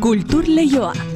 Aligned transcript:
Cultur 0.00 0.44
Leyoa. 0.48 1.09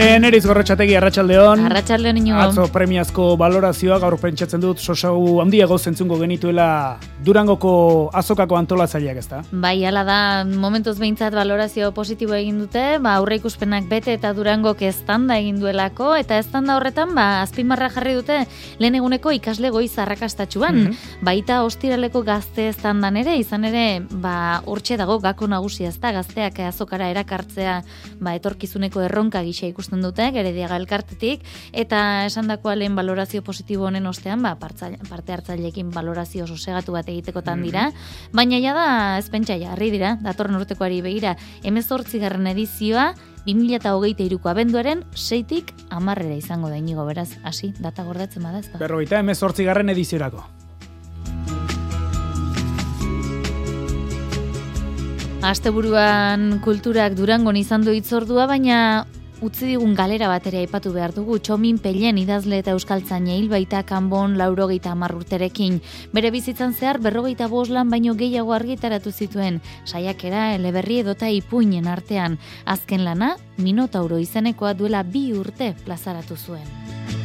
Leioa. 0.00 0.16
Eneriz 0.16 0.44
gorrotxategi 0.46 0.94
arratsaldeon. 0.96 1.64
Arratsaldeon 1.68 2.16
inigo. 2.20 2.38
Atzo 2.40 2.66
premiazko 2.72 3.34
balorazioa 3.40 3.98
gaur 4.00 4.16
pentsatzen 4.20 4.60
dut 4.62 4.78
sosau 4.80 5.40
handiago 5.42 5.78
zentzungo 5.78 6.16
genituela 6.20 6.98
Durangoko 7.24 8.08
azokako 8.16 8.56
antolatzaileak 8.56 9.18
ezta. 9.20 9.42
Bai, 9.52 9.84
hala 9.84 10.04
da, 10.08 10.18
momentuz 10.48 10.96
behintzat 10.98 11.34
balorazio 11.36 11.90
positibo 11.92 12.32
egin 12.34 12.62
dute, 12.62 12.84
ba, 12.98 13.16
aurre 13.20 13.36
ikuspenak 13.40 13.88
bete 13.90 14.14
eta 14.16 14.32
Durangok 14.32 14.80
estanda 14.88 15.36
egin 15.38 15.58
duelako, 15.60 16.14
eta 16.16 16.38
estanda 16.40 16.78
horretan, 16.78 17.12
ba, 17.14 17.42
azpimarra 17.42 17.90
jarri 17.92 18.14
dute, 18.16 18.38
lehen 18.80 18.96
eguneko 18.96 19.34
ikasle 19.36 19.68
goiz 19.70 19.92
arrakastatxuan, 19.98 20.80
Mhm. 20.84 20.96
baita 21.22 21.62
ostiraleko 21.64 22.22
gazte 22.22 22.68
estandan 22.68 23.16
ere, 23.16 23.36
izan 23.36 23.64
ere, 23.64 24.00
ba, 24.10 24.62
hortxe 24.64 24.96
dago 24.96 25.18
gako 25.20 25.46
nagusia 25.46 25.88
ezta, 25.88 26.12
gazteak 26.12 26.58
azokara 26.60 27.10
erakartzea, 27.10 27.82
ba, 28.20 28.34
etorkizuneko 28.34 29.02
erronka 29.02 29.42
gisa 29.42 29.66
ikusten 29.66 29.89
dute, 29.98 30.30
gerediaga 30.30 30.78
elkartetik, 30.78 31.42
eta 31.74 32.24
esandakoa 32.28 32.76
lehen 32.78 32.94
balorazio 32.94 33.42
positibo 33.42 33.88
honen 33.90 34.06
ostean, 34.06 34.46
ba, 34.46 34.54
parte 34.54 35.34
hartzaileekin 35.34 35.90
balorazio 35.90 36.46
sosegatu 36.46 36.94
bat 36.94 37.10
egitekotan 37.10 37.66
dira, 37.66 37.90
baina 38.32 38.62
ja 38.62 38.76
da 38.78 38.86
ez 39.18 39.26
pentsa 39.30 39.58
jarri 39.58 39.90
dira, 39.90 40.14
datorren 40.22 40.60
urtekoari 40.60 41.02
begira, 41.02 41.34
garren 42.20 42.46
edizioa, 42.46 43.14
2008ko 43.46 44.50
abenduaren 44.52 45.02
seitik 45.16 45.72
amarrera 45.90 46.36
izango 46.36 46.68
da 46.68 46.76
inigo, 46.76 47.04
beraz, 47.08 47.32
hasi, 47.42 47.72
data 47.80 48.04
gordatzen 48.04 48.42
bada 48.42 48.60
ez 48.60 48.68
da. 48.68 48.78
Berrogeita 48.78 49.18
emezortzi 49.18 49.64
garren 49.64 49.88
ediziorako. 49.88 50.44
Asteburuan 55.40 56.60
kulturak 56.60 57.14
durangon 57.16 57.56
izan 57.56 57.80
du 57.86 57.94
itzordua, 57.96 58.44
baina 58.46 59.06
utzi 59.40 59.66
digun 59.70 59.94
galera 59.94 60.28
batera 60.28 60.60
aipatu 60.60 60.92
behar 60.92 61.14
dugu. 61.16 61.38
Txomin 61.38 61.78
Pellen 61.80 62.18
idazle 62.20 62.58
eta 62.60 62.74
euskaltzaina 62.76 63.36
hil 63.36 63.48
baita 63.48 63.82
kanbon 63.88 64.36
laurogeita 64.38 64.92
hamar. 64.92 65.16
Bere 66.12 66.30
bizitzan 66.30 66.74
zehar 66.74 67.00
berrogeita 67.00 67.48
boslan 67.48 67.90
baino 67.90 68.14
gehiago 68.14 68.52
argitaratu 68.52 69.12
zituen. 69.12 69.60
Saiakera 69.84 70.54
eleberri 70.54 71.00
edota 71.00 71.28
ipuinen 71.28 71.88
artean. 71.88 72.38
Azken 72.64 73.04
lana, 73.04 73.36
Minotauro 73.58 74.18
izenekoa 74.18 74.74
duela 74.74 75.02
bi 75.02 75.32
urte 75.32 75.74
plazaratu 75.84 76.36
zuen. 76.36 77.19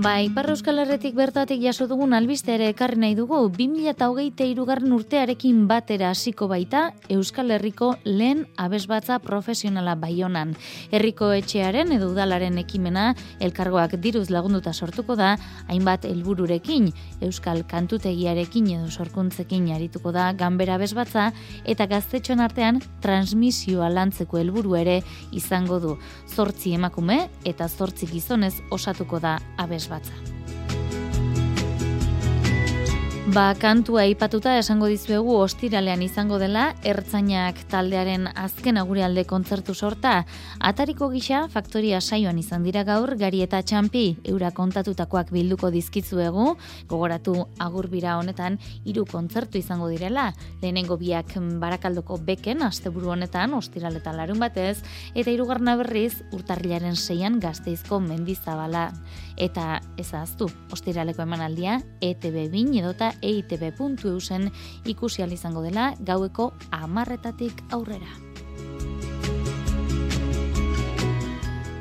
Ba, 0.00 0.22
Ipar 0.24 0.48
Euskal 0.48 0.78
Herretik 0.80 1.12
bertatik 1.12 1.60
jaso 1.60 1.84
dugun 1.84 2.14
albiste 2.16 2.54
ere 2.54 2.70
ekarri 2.72 2.96
nahi 2.96 3.12
dugu, 3.18 3.36
2008 3.52 4.62
garren 4.64 4.94
urtearekin 4.96 5.66
batera 5.68 6.08
hasiko 6.14 6.46
baita 6.48 6.94
Euskal 7.12 7.52
Herriko 7.52 7.90
lehen 8.06 8.46
abesbatza 8.56 9.18
profesionala 9.20 9.98
baionan. 10.00 10.54
Herriko 10.90 11.28
etxearen 11.36 11.92
edo 11.92 12.08
udalaren 12.14 12.56
ekimena 12.62 13.10
elkargoak 13.44 13.98
diruz 14.00 14.30
lagunduta 14.32 14.72
sortuko 14.72 15.18
da, 15.20 15.34
hainbat 15.68 16.08
helbururekin 16.08 16.88
Euskal 17.20 17.66
kantutegiarekin 17.68 18.72
edo 18.78 18.88
sorkuntzekin 18.88 19.68
arituko 19.74 20.14
da 20.16 20.30
ganbera 20.32 20.80
abesbatza 20.80 21.26
eta 21.68 21.84
gaztetxoen 21.92 22.40
artean 22.40 22.80
transmisioa 23.04 23.92
lantzeko 23.92 24.40
helburu 24.40 24.80
ere 24.80 25.02
izango 25.30 25.76
du. 25.84 25.98
Zortzi 26.24 26.72
emakume 26.80 27.26
eta 27.44 27.68
zortzi 27.68 28.08
gizonez 28.08 28.54
osatuko 28.70 29.20
da 29.20 29.36
abesbatza 29.58 29.89
batza. 29.90 30.39
Ba, 33.30 33.52
kantua 33.54 34.00
aipatuta 34.08 34.56
esango 34.58 34.88
dizuegu 34.90 35.36
ostiralean 35.38 36.00
izango 36.02 36.40
dela, 36.42 36.64
ertzainak 36.82 37.60
taldearen 37.70 38.24
azken 38.34 38.80
agurialde 38.80 39.22
kontzertu 39.30 39.70
sorta. 39.70 40.24
Atariko 40.58 41.06
gisa, 41.12 41.44
faktoria 41.52 42.00
saioan 42.00 42.40
izan 42.42 42.66
dira 42.66 42.82
gaur, 42.88 43.12
gari 43.20 43.44
eta 43.44 43.60
txampi, 43.62 44.02
eura 44.32 44.50
kontatutakoak 44.56 45.30
bilduko 45.30 45.70
dizkizuegu, 45.70 46.56
gogoratu 46.90 47.36
agurbira 47.62 48.16
honetan, 48.18 48.58
hiru 48.82 49.06
kontzertu 49.06 49.62
izango 49.62 49.92
direla. 49.92 50.32
Lehenengo 50.58 50.98
biak 50.98 51.36
barakaldoko 51.62 52.18
beken, 52.26 52.66
asteburu 52.66 53.14
honetan, 53.14 53.54
ostiral 53.54 53.94
eta 54.00 54.16
larun 54.16 54.42
batez, 54.42 54.80
eta 55.14 55.30
hirugarna 55.30 55.76
berriz, 55.78 56.16
urtarrilaren 56.34 56.98
seian 56.98 57.38
gazteizko 57.38 58.02
mendizabala. 58.02 58.88
Eta 59.38 59.78
ezaztu, 60.02 60.50
ostiraleko 60.74 61.22
emanaldia, 61.22 61.78
ETB 62.02 62.50
bin 62.50 62.74
edota 62.74 63.14
eitb.eusen 63.22 64.50
ikusi 64.84 65.22
izango 65.22 65.62
dela 65.62 65.94
gaueko 66.00 66.52
amarretatik 66.70 67.62
aurrera. 67.70 68.30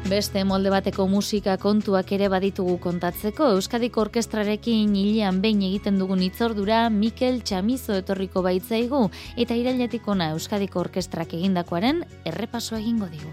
Beste 0.10 0.42
molde 0.44 0.72
bateko 0.74 1.04
musika 1.06 1.54
kontuak 1.62 2.12
ere 2.16 2.30
baditugu 2.34 2.80
kontatzeko, 2.82 3.52
Euskadiko 3.58 4.02
orkestrarekin 4.02 4.96
hilean 4.98 5.42
behin 5.44 5.62
egiten 5.68 6.00
dugun 6.02 6.24
itzordura 6.26 6.80
Mikel 6.90 7.44
Txamizo 7.46 7.94
etorriko 7.94 8.42
baitzaigu 8.42 9.04
eta 9.38 9.60
irailetik 9.60 10.08
ona 10.10 10.32
Euskadiko 10.34 10.82
orkestrak 10.82 11.38
egindakoaren 11.38 12.02
errepaso 12.26 12.80
egingo 12.82 13.12
digu. 13.14 13.30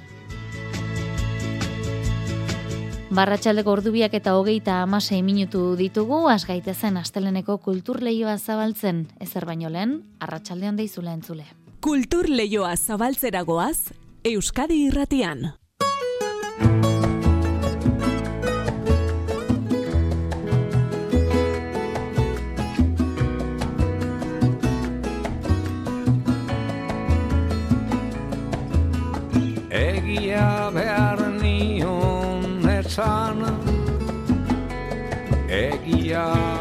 Barratxaldeko 3.07 3.71
ordubiak 3.71 4.17
eta 4.19 4.33
hogeita 4.35 4.81
amasei 4.83 5.21
minutu 5.23 5.77
ditugu, 5.79 6.25
asgaitezen 6.27 6.97
asteleneko 6.99 7.55
kulturleioa 7.63 8.35
zabaltzen, 8.37 9.05
ezer 9.23 9.47
baino 9.47 9.71
lehen, 9.71 10.01
arratsaldean 10.19 10.77
deizula 10.77 11.15
entzule. 11.15 11.47
Kultur 11.81 12.27
Leioa 12.29 12.75
zabaltzeragoaz, 12.77 13.95
Euskadi 14.27 14.81
irratian. 14.89 15.53
Egia 29.71 30.51
behar 30.75 31.26
esan 32.97 33.45
Egia 35.49 36.56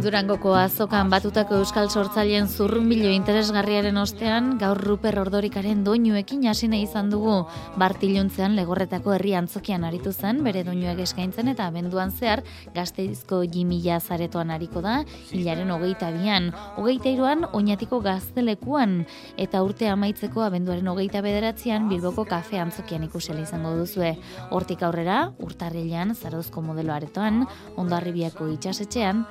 Durangoko 0.00 0.54
azokan 0.56 1.10
batutako 1.12 1.58
euskal 1.60 1.90
sortzaileen 1.92 2.46
zurrunbilo 2.48 3.10
interesgarriaren 3.12 3.98
ostean, 4.00 4.54
gaur 4.56 4.78
Ruper 4.80 5.18
Ordorikaren 5.20 5.82
doinuekin 5.84 6.46
hasi 6.48 6.70
nahi 6.72 6.86
izan 6.86 7.10
dugu. 7.12 7.34
Bartiluntzean 7.76 8.54
legorretako 8.56 9.12
herri 9.12 9.34
antzokian 9.36 9.84
aritu 9.84 10.14
zen, 10.14 10.40
bere 10.46 10.62
doinuek 10.64 11.02
eskaintzen 11.04 11.50
eta 11.52 11.66
abenduan 11.68 12.14
zehar 12.16 12.40
gazteizko 12.72 13.42
jimila 13.44 13.98
zaretoan 14.00 14.54
ariko 14.54 14.80
da, 14.80 15.02
hilaren 15.36 15.74
hogeita 15.74 16.08
bian, 16.16 16.48
hogeita 16.80 17.12
iruan 17.12 17.44
oinatiko 17.52 18.00
gaztelekuan, 18.00 19.02
eta 19.36 19.60
urte 19.66 19.92
amaitzeko 19.92 20.46
abenduaren 20.48 20.88
hogeita 20.94 21.20
bederatzean 21.20 21.90
Bilboko 21.92 22.24
kafe 22.24 22.62
antzokian 22.62 23.04
ikusela 23.04 23.44
izango 23.44 23.74
duzue. 23.76 24.14
Hortik 24.48 24.80
aurrera, 24.88 25.26
urtarrilean, 25.44 26.16
zarozko 26.16 26.64
modelo 26.64 26.96
aretoan, 26.96 27.44
ondarribiako 27.76 28.48
itxasetxean, 28.56 29.26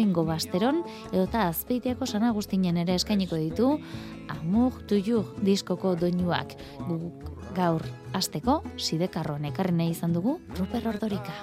andoengo 0.00 0.24
basteron, 0.24 0.84
edota 1.12 1.48
azpeitiako 1.48 2.06
San 2.06 2.24
Agustinen 2.24 2.76
ere 2.80 2.94
eskainiko 2.94 3.36
ditu, 3.36 3.78
Amour 4.28 4.72
Toujours 4.88 5.28
diskoko 5.44 5.94
doinuak. 5.94 6.56
Gaur 7.54 7.82
asteko 8.14 8.62
sidekarroan 8.78 9.44
ekarri 9.44 9.74
nahi 9.76 9.90
izan 9.90 10.12
dugu 10.14 10.38
Ruper 10.56 10.88
Ordorika. 10.88 11.34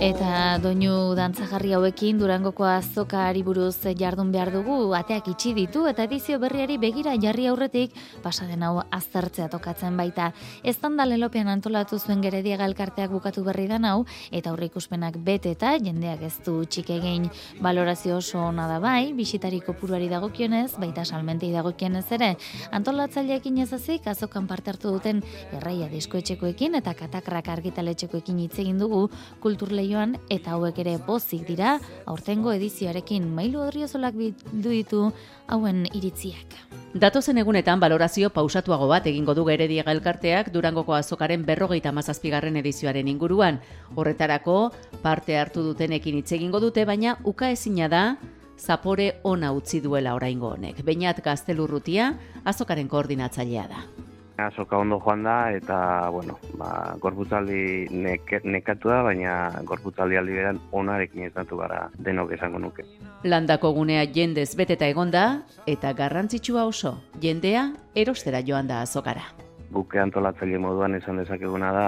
Eta 0.00 0.56
doinu 0.56 1.12
dantzagarri 1.12 1.74
hauekin 1.76 2.16
Durangoko 2.16 2.64
azokari 2.64 3.42
buruz 3.44 3.84
jardun 4.00 4.30
behar 4.32 4.48
dugu, 4.48 4.94
ateak 4.96 5.26
itxi 5.34 5.50
ditu 5.52 5.82
eta 5.90 6.06
edizio 6.08 6.38
berriari 6.40 6.78
begira 6.80 7.12
jarri 7.20 7.44
aurretik 7.50 7.92
pasaden 8.24 8.62
hau 8.64 8.80
aztertzea 8.80 9.50
tokatzen 9.52 9.98
baita. 10.00 10.30
Ez 10.64 10.78
da 10.80 11.04
lelopean 11.04 11.48
antolatu 11.48 11.98
zuen 11.98 12.22
gerediaga 12.22 12.64
elkarteak 12.64 13.10
bukatu 13.10 13.44
berri 13.44 13.66
dan 13.68 13.84
hau, 13.84 14.06
eta 14.32 14.48
aurre 14.48 14.70
ikuspenak 14.70 15.18
bete 15.18 15.50
eta 15.50 15.76
jendeak 15.76 16.22
ez 16.22 16.40
du 16.46 16.64
txik 16.64 16.88
egin. 16.96 17.28
Valorazio 17.60 18.16
oso 18.16 18.38
ona 18.38 18.66
da 18.68 18.80
bai, 18.80 19.12
bisitari 19.12 19.60
kopuruari 19.60 20.08
dagokionez, 20.08 20.78
baita 20.78 21.04
salmentei 21.04 21.52
dagokionez 21.52 22.06
ere, 22.10 22.36
antolatzaileekin 22.72 23.58
ezazik 23.58 24.06
azokan 24.06 24.46
parte 24.46 24.70
hartu 24.70 24.96
duten 24.96 25.20
erraia 25.52 25.92
diskoetxekoekin 25.92 26.80
eta 26.80 26.94
katakrak 26.94 27.52
argitaletxekoekin 27.58 28.38
hitz 28.38 28.58
egin 28.64 28.78
dugu. 28.78 29.10
Kulturleio 29.40 29.89
leioan 29.90 30.16
eta 30.30 30.54
hauek 30.54 30.78
ere 30.78 30.98
pozik 31.02 31.46
dira 31.48 31.78
aurtengo 32.06 32.52
edizioarekin 32.54 33.26
mailu 33.34 33.60
odriozolak 33.64 34.14
bildu 34.14 34.70
ditu 34.70 35.12
hauen 35.48 35.86
iritziak. 35.92 36.54
Datozen 36.94 37.38
egunetan 37.38 37.80
balorazio 37.80 38.30
pausatuago 38.30 38.86
bat 38.88 39.06
egingo 39.06 39.34
du 39.34 39.44
Gerediaga 39.44 39.92
elkarteak 39.92 40.52
Durangoko 40.52 40.94
azokaren 40.94 41.44
berrogeita 41.46 41.92
mazazpigarren 41.92 42.56
edizioaren 42.56 43.08
inguruan. 43.08 43.60
Horretarako 43.94 44.72
parte 45.02 45.38
hartu 45.38 45.62
dutenekin 45.62 46.18
hitz 46.18 46.32
egingo 46.32 46.60
dute, 46.60 46.84
baina 46.84 47.16
uka 47.24 47.50
ezina 47.50 47.88
da 47.88 48.16
zapore 48.58 49.20
ona 49.24 49.52
utzi 49.52 49.80
duela 49.80 50.14
oraingo 50.14 50.54
honek. 50.54 50.84
Beinat 50.84 51.22
gaztelurrutia 51.24 52.14
azokaren 52.44 52.88
koordinatzailea 52.88 53.66
da. 53.70 53.99
Azoka 54.46 54.78
ondo 54.78 55.00
joan 55.00 55.22
da 55.24 55.50
eta, 55.52 56.08
bueno, 56.10 56.38
ba, 56.58 56.94
gorputzaldi 57.00 57.88
neke, 57.90 58.40
nekatu 58.44 58.88
da, 58.92 59.02
baina 59.06 59.34
gorputzaldi 59.68 60.16
aldi 60.16 60.38
beran 60.38 60.60
onarekin 60.72 61.26
ezatu 61.28 61.58
gara 61.60 61.88
denok 61.98 62.32
esango 62.36 62.58
nuke. 62.58 62.86
Landako 63.24 63.72
gunea 63.76 64.06
jendez 64.14 64.54
beteta 64.56 64.88
egonda 64.88 65.42
eta 65.66 65.92
garrantzitsua 65.92 66.64
oso, 66.64 66.96
jendea 67.20 67.70
erostera 67.94 68.42
joan 68.46 68.70
da 68.70 68.80
azokara. 68.82 69.26
Buke 69.70 70.00
antolatzaile 70.02 70.58
moduan 70.58 70.96
esan 70.98 71.20
dezakeguna 71.22 71.70
da 71.72 71.84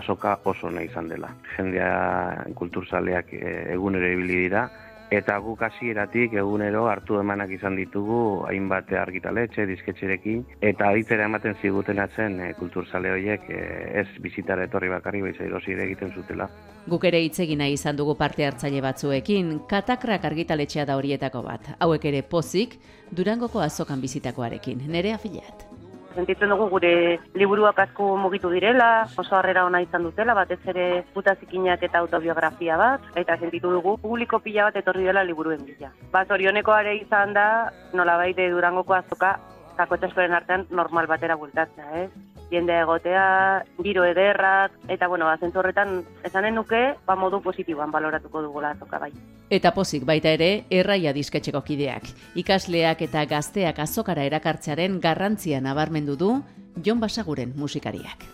azoka 0.00 0.38
oso 0.48 0.70
nahi 0.70 0.88
izan 0.88 1.10
dela. 1.10 1.28
Jendea 1.56 2.44
kulturzaleak 2.56 3.34
eh, 3.36 3.72
egunero 3.74 4.08
ibili 4.08 4.46
dira, 4.46 4.68
Eta 5.10 5.38
guk 5.40 5.62
hasieratik 5.64 6.34
egunero 6.36 6.82
hartu 6.90 7.16
emanak 7.16 7.54
izan 7.56 7.78
ditugu 7.80 8.44
hainbat 8.48 8.90
argitaletxe, 8.92 9.64
disketxerekin, 9.70 10.42
eta 10.60 10.90
aditzera 10.92 11.24
ematen 11.24 11.56
ziguten 11.62 12.02
atzen 12.02 12.36
e, 12.44 12.50
kulturzale 12.58 13.14
horiek 13.14 13.48
e, 13.48 13.62
ez 14.02 14.06
bizitara 14.20 14.66
etorri 14.68 14.92
bakarri 14.92 15.22
baiz 15.24 15.38
erosi 15.40 15.72
ere 15.72 15.86
egiten 15.88 16.12
zutela. 16.12 16.50
Guk 16.88 17.08
ere 17.08 17.22
hitz 17.24 17.38
egin 17.40 17.62
nahi 17.64 17.78
izan 17.78 17.96
dugu 17.96 18.18
parte 18.20 18.44
hartzaile 18.44 18.84
batzuekin, 18.84 19.56
katakrak 19.68 20.28
argitaletxea 20.28 20.84
da 20.88 21.00
horietako 21.00 21.42
bat. 21.48 21.72
Hauek 21.80 22.04
ere 22.12 22.22
pozik, 22.22 22.76
Durangoko 23.08 23.64
azokan 23.64 24.04
bizitakoarekin. 24.04 24.84
Nere 24.92 25.14
afilat. 25.16 25.67
Sentitzen 26.18 26.50
dugu 26.50 26.64
gure 26.72 26.92
liburuak 27.38 27.78
asko 27.78 28.16
mugitu 28.18 28.48
direla, 28.50 29.06
oso 29.22 29.36
harrera 29.38 29.62
ona 29.68 29.78
izan 29.84 30.02
dutela, 30.02 30.34
batez 30.34 30.58
ere 30.72 30.86
puta 31.14 31.36
zikinak 31.38 31.84
eta 31.86 32.00
autobiografia 32.02 32.78
bat, 32.80 33.04
eta 33.22 33.36
sentitu 33.38 33.70
dugu 33.70 33.92
publiko 34.02 34.40
pila 34.42 34.66
bat 34.66 34.80
etorri 34.80 35.06
dela 35.06 35.22
liburuen 35.22 35.62
bila. 35.68 35.92
Ba, 36.10 36.24
zorioneko 36.26 36.74
are 36.74 36.96
izan 36.98 37.36
da, 37.38 37.46
nolabait 37.94 38.34
de 38.34 38.48
durangoko 38.50 38.98
azoka, 38.98 39.36
zakoetasuaren 39.78 40.34
artean 40.34 40.66
normal 40.74 41.06
batera 41.06 41.38
bultatzea, 41.38 42.02
ez? 42.02 42.10
Jende 42.48 42.78
egotea, 42.80 43.62
giro 43.84 44.04
ederrak, 44.08 44.72
eta 44.88 45.08
bueno, 45.08 45.28
azentzu 45.28 45.60
horretan 45.60 45.98
esanen 46.24 46.54
nuke, 46.56 46.94
ba 47.04 47.16
modu 47.16 47.42
positiboan 47.44 47.92
baloratuko 47.92 48.40
dugula 48.42 48.70
azoka 48.72 48.98
bai. 49.02 49.10
Eta 49.52 49.74
pozik 49.76 50.06
baita 50.08 50.32
ere, 50.32 50.64
erraia 50.70 51.12
disketxeko 51.12 51.60
kideak. 51.64 52.08
Ikasleak 52.40 53.04
eta 53.04 53.26
gazteak 53.28 53.78
azokara 53.84 54.24
erakartzearen 54.24 54.98
garrantzia 55.00 55.60
nabarmendu 55.60 56.16
du 56.16 56.30
Jon 56.84 57.00
Basaguren 57.00 57.52
musikariak. 57.56 58.24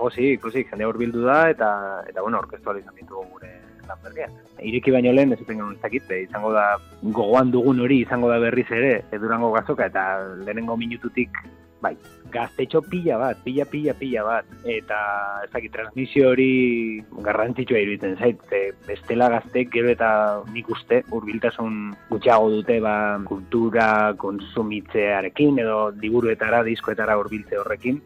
Pozik, 0.00 0.40
pozik, 0.40 0.70
jende 0.70 0.88
hurbildu 0.88 1.26
da 1.26 1.42
eta 1.52 1.70
eta 2.08 2.24
bueno, 2.24 2.40
orkestual 2.40 2.80
izan 2.80 2.96
ditugu 2.96 3.26
gure 3.34 3.52
lan 3.90 4.00
berriak. 4.04 4.32
Ireki 4.64 4.92
baino 4.94 5.12
lehen 5.12 5.32
ez 5.34 5.40
zuten 5.42 5.60
ez 5.66 5.80
dakit, 5.82 6.06
be, 6.08 6.22
izango 6.24 6.52
da 6.56 6.66
gogoan 7.02 7.50
dugun 7.52 7.80
hori 7.84 8.00
izango 8.06 8.30
da 8.32 8.38
berriz 8.40 8.68
ere, 8.70 9.02
e, 9.10 9.18
durango 9.18 9.52
gazoka 9.52 9.88
eta 9.90 10.06
lehenengo 10.46 10.76
minututik 10.80 11.42
bai, 11.80 11.94
gaztetxo 12.30 12.82
pila 12.86 13.18
bat, 13.18 13.40
pila, 13.44 13.64
pila, 13.66 13.94
pila 13.98 14.24
bat, 14.26 14.50
eta 14.68 14.98
ez 15.44 15.50
dakit, 15.52 15.72
transmisio 15.74 16.30
hori 16.30 16.50
garrantzitsua 17.26 17.80
iruditzen 17.82 18.16
zait, 18.20 18.40
ze 18.48 18.62
bestela 18.86 19.30
gaztek 19.32 19.72
gero 19.74 19.90
eta 19.90 20.10
nik 20.54 20.70
uste 20.70 21.02
hurbiltasun 21.10 21.80
gutxiago 22.10 22.50
dute 22.56 22.78
ba, 22.84 22.94
kultura 23.26 24.14
konsumitzearekin 24.20 25.58
edo 25.64 25.90
liburuetara, 26.00 26.62
diskoetara 26.68 27.18
hurbiltze 27.18 27.58
horrekin, 27.58 28.00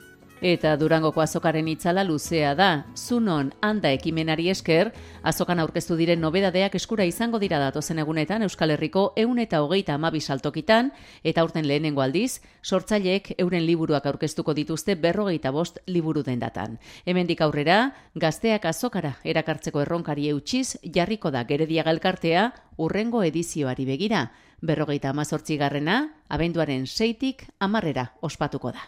Eta 0.45 0.75
Durangoko 0.77 1.23
azokaren 1.23 1.71
itzala 1.73 2.03
luzea 2.05 2.51
da. 2.55 2.85
Zunon 3.01 3.47
handa 3.65 3.89
ekimenari 3.97 4.51
esker, 4.53 4.91
azokan 5.25 5.63
aurkeztu 5.63 5.95
diren 5.97 6.21
nobedadeak 6.21 6.75
eskura 6.77 7.07
izango 7.09 7.39
dira 7.41 7.57
datozen 7.63 8.03
egunetan 8.03 8.43
Euskal 8.45 8.75
Herriko 8.75 9.07
eun 9.17 9.39
eta 9.41 9.63
hogeita 9.65 9.95
amabi 9.97 10.19
saltokitan, 10.21 10.91
eta 11.25 11.45
urten 11.47 11.65
lehenengo 11.65 12.03
aldiz, 12.05 12.43
sortzaileek 12.61 13.31
euren 13.39 13.65
liburuak 13.65 14.05
aurkeztuko 14.05 14.53
dituzte 14.53 14.99
berrogeita 15.01 15.49
bost 15.51 15.79
liburu 15.87 16.23
dendatan. 16.27 16.77
Hemendik 17.07 17.41
aurrera, 17.41 17.95
gazteak 18.15 18.67
azokara 18.69 19.15
erakartzeko 19.25 19.81
erronkari 19.81 20.29
eutxiz, 20.29 20.77
jarriko 20.85 21.33
da 21.33 21.47
gerediaga 21.49 21.95
elkartea 21.97 22.51
urrengo 22.77 23.23
edizioari 23.25 23.89
begira. 23.89 24.27
Berrogeita 24.61 25.09
amazortzi 25.09 25.57
garrena, 25.57 26.03
abenduaren 26.29 26.85
seitik 26.85 27.47
amarrera 27.61 28.11
ospatuko 28.21 28.75
da. 28.77 28.85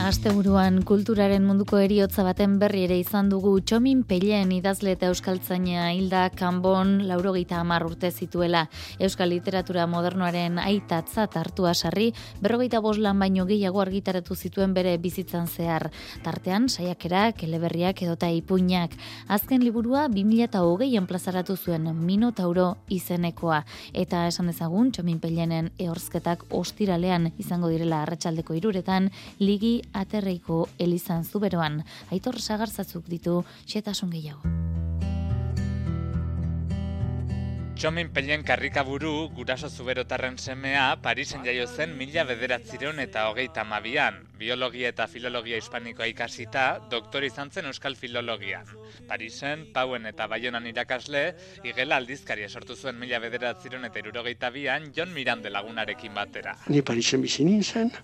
Asteburuan 0.00 0.78
kulturaren 0.88 1.44
munduko 1.44 1.76
eriotza 1.76 2.22
baten 2.24 2.54
berri 2.58 2.86
ere 2.86 2.96
izan 2.98 3.28
dugu 3.28 3.50
Txomin 3.60 4.00
Pellen 4.08 4.48
idazle 4.56 4.94
eta 4.96 5.10
euskaltzaina 5.12 5.90
hilda 5.92 6.22
Kanbon 6.32 6.94
laurogeita 7.04 7.58
hamar 7.60 7.84
urte 7.84 8.08
zituela 8.10 8.62
euskal 8.98 9.28
literatura 9.28 9.84
modernoaren 9.86 10.56
aitatzat 10.62 11.36
hartua 11.36 11.74
sarri 11.74 12.06
berrogeita 12.40 12.80
boslan 12.80 13.20
baino 13.20 13.44
gehiago 13.50 13.82
argitaratu 13.84 14.34
zituen 14.34 14.72
bere 14.72 14.96
bizitzan 14.96 15.46
zehar. 15.46 15.90
Tartean 16.24 16.70
saiakerak, 16.70 17.44
eleberriak 17.44 18.00
edota 18.06 18.32
ipuinak. 18.32 18.96
Azken 19.28 19.60
liburua 19.62 20.06
2008an 20.08 21.10
plazaratu 21.12 21.58
zuen 21.58 21.92
Minotauro 22.00 22.70
izenekoa. 22.88 23.60
Eta 23.92 24.24
esan 24.32 24.48
dezagun 24.48 24.90
Txomin 24.96 25.20
Pellenen 25.20 25.70
ehorzketak 25.78 26.48
ostiralean 26.50 27.34
izango 27.36 27.68
direla 27.68 28.02
arratsaldeko 28.08 28.56
iruretan 28.56 29.12
ligi 29.38 29.76
aterreiko 29.92 30.68
elizan 30.78 31.24
zuberoan, 31.24 31.82
aitor 32.10 32.40
sagarzatzuk 32.40 33.08
ditu 33.08 33.42
xetasun 33.66 34.10
gehiago. 34.10 34.42
Txomin 37.80 38.10
Pellen 38.12 38.42
karrikaburu 38.44 39.30
guraso 39.32 39.70
zuberotarren 39.72 40.34
semea 40.36 40.98
Parisen 41.00 41.46
jaio 41.46 41.64
zen 41.64 41.94
mila 41.96 42.26
bederatzireun 42.28 42.98
eta 43.00 43.22
hogeita 43.30 43.62
mabian. 43.64 44.18
Biologia 44.36 44.90
eta 44.92 45.06
filologia 45.08 45.56
hispanikoa 45.56 46.10
ikasita, 46.10 46.64
doktor 46.92 47.24
izan 47.24 47.48
zen 47.48 47.70
euskal 47.70 47.96
filologian. 47.96 48.68
Parisen, 49.08 49.64
Pauen 49.72 50.04
eta 50.12 50.26
Baionan 50.28 50.68
irakasle, 50.68 51.22
igela 51.64 51.96
aldizkaria 51.96 52.50
sortu 52.52 52.76
zuen 52.76 53.00
mila 53.00 53.22
bederatzireun 53.24 53.88
eta 53.88 54.04
irurogeita 54.04 54.52
bian, 54.52 54.92
Jon 54.92 55.16
Mirande 55.16 55.48
lagunarekin 55.48 56.12
batera. 56.12 56.58
Ni 56.68 56.84
Parisen 56.84 57.24
bizi 57.24 57.48
nintzen, 57.48 57.94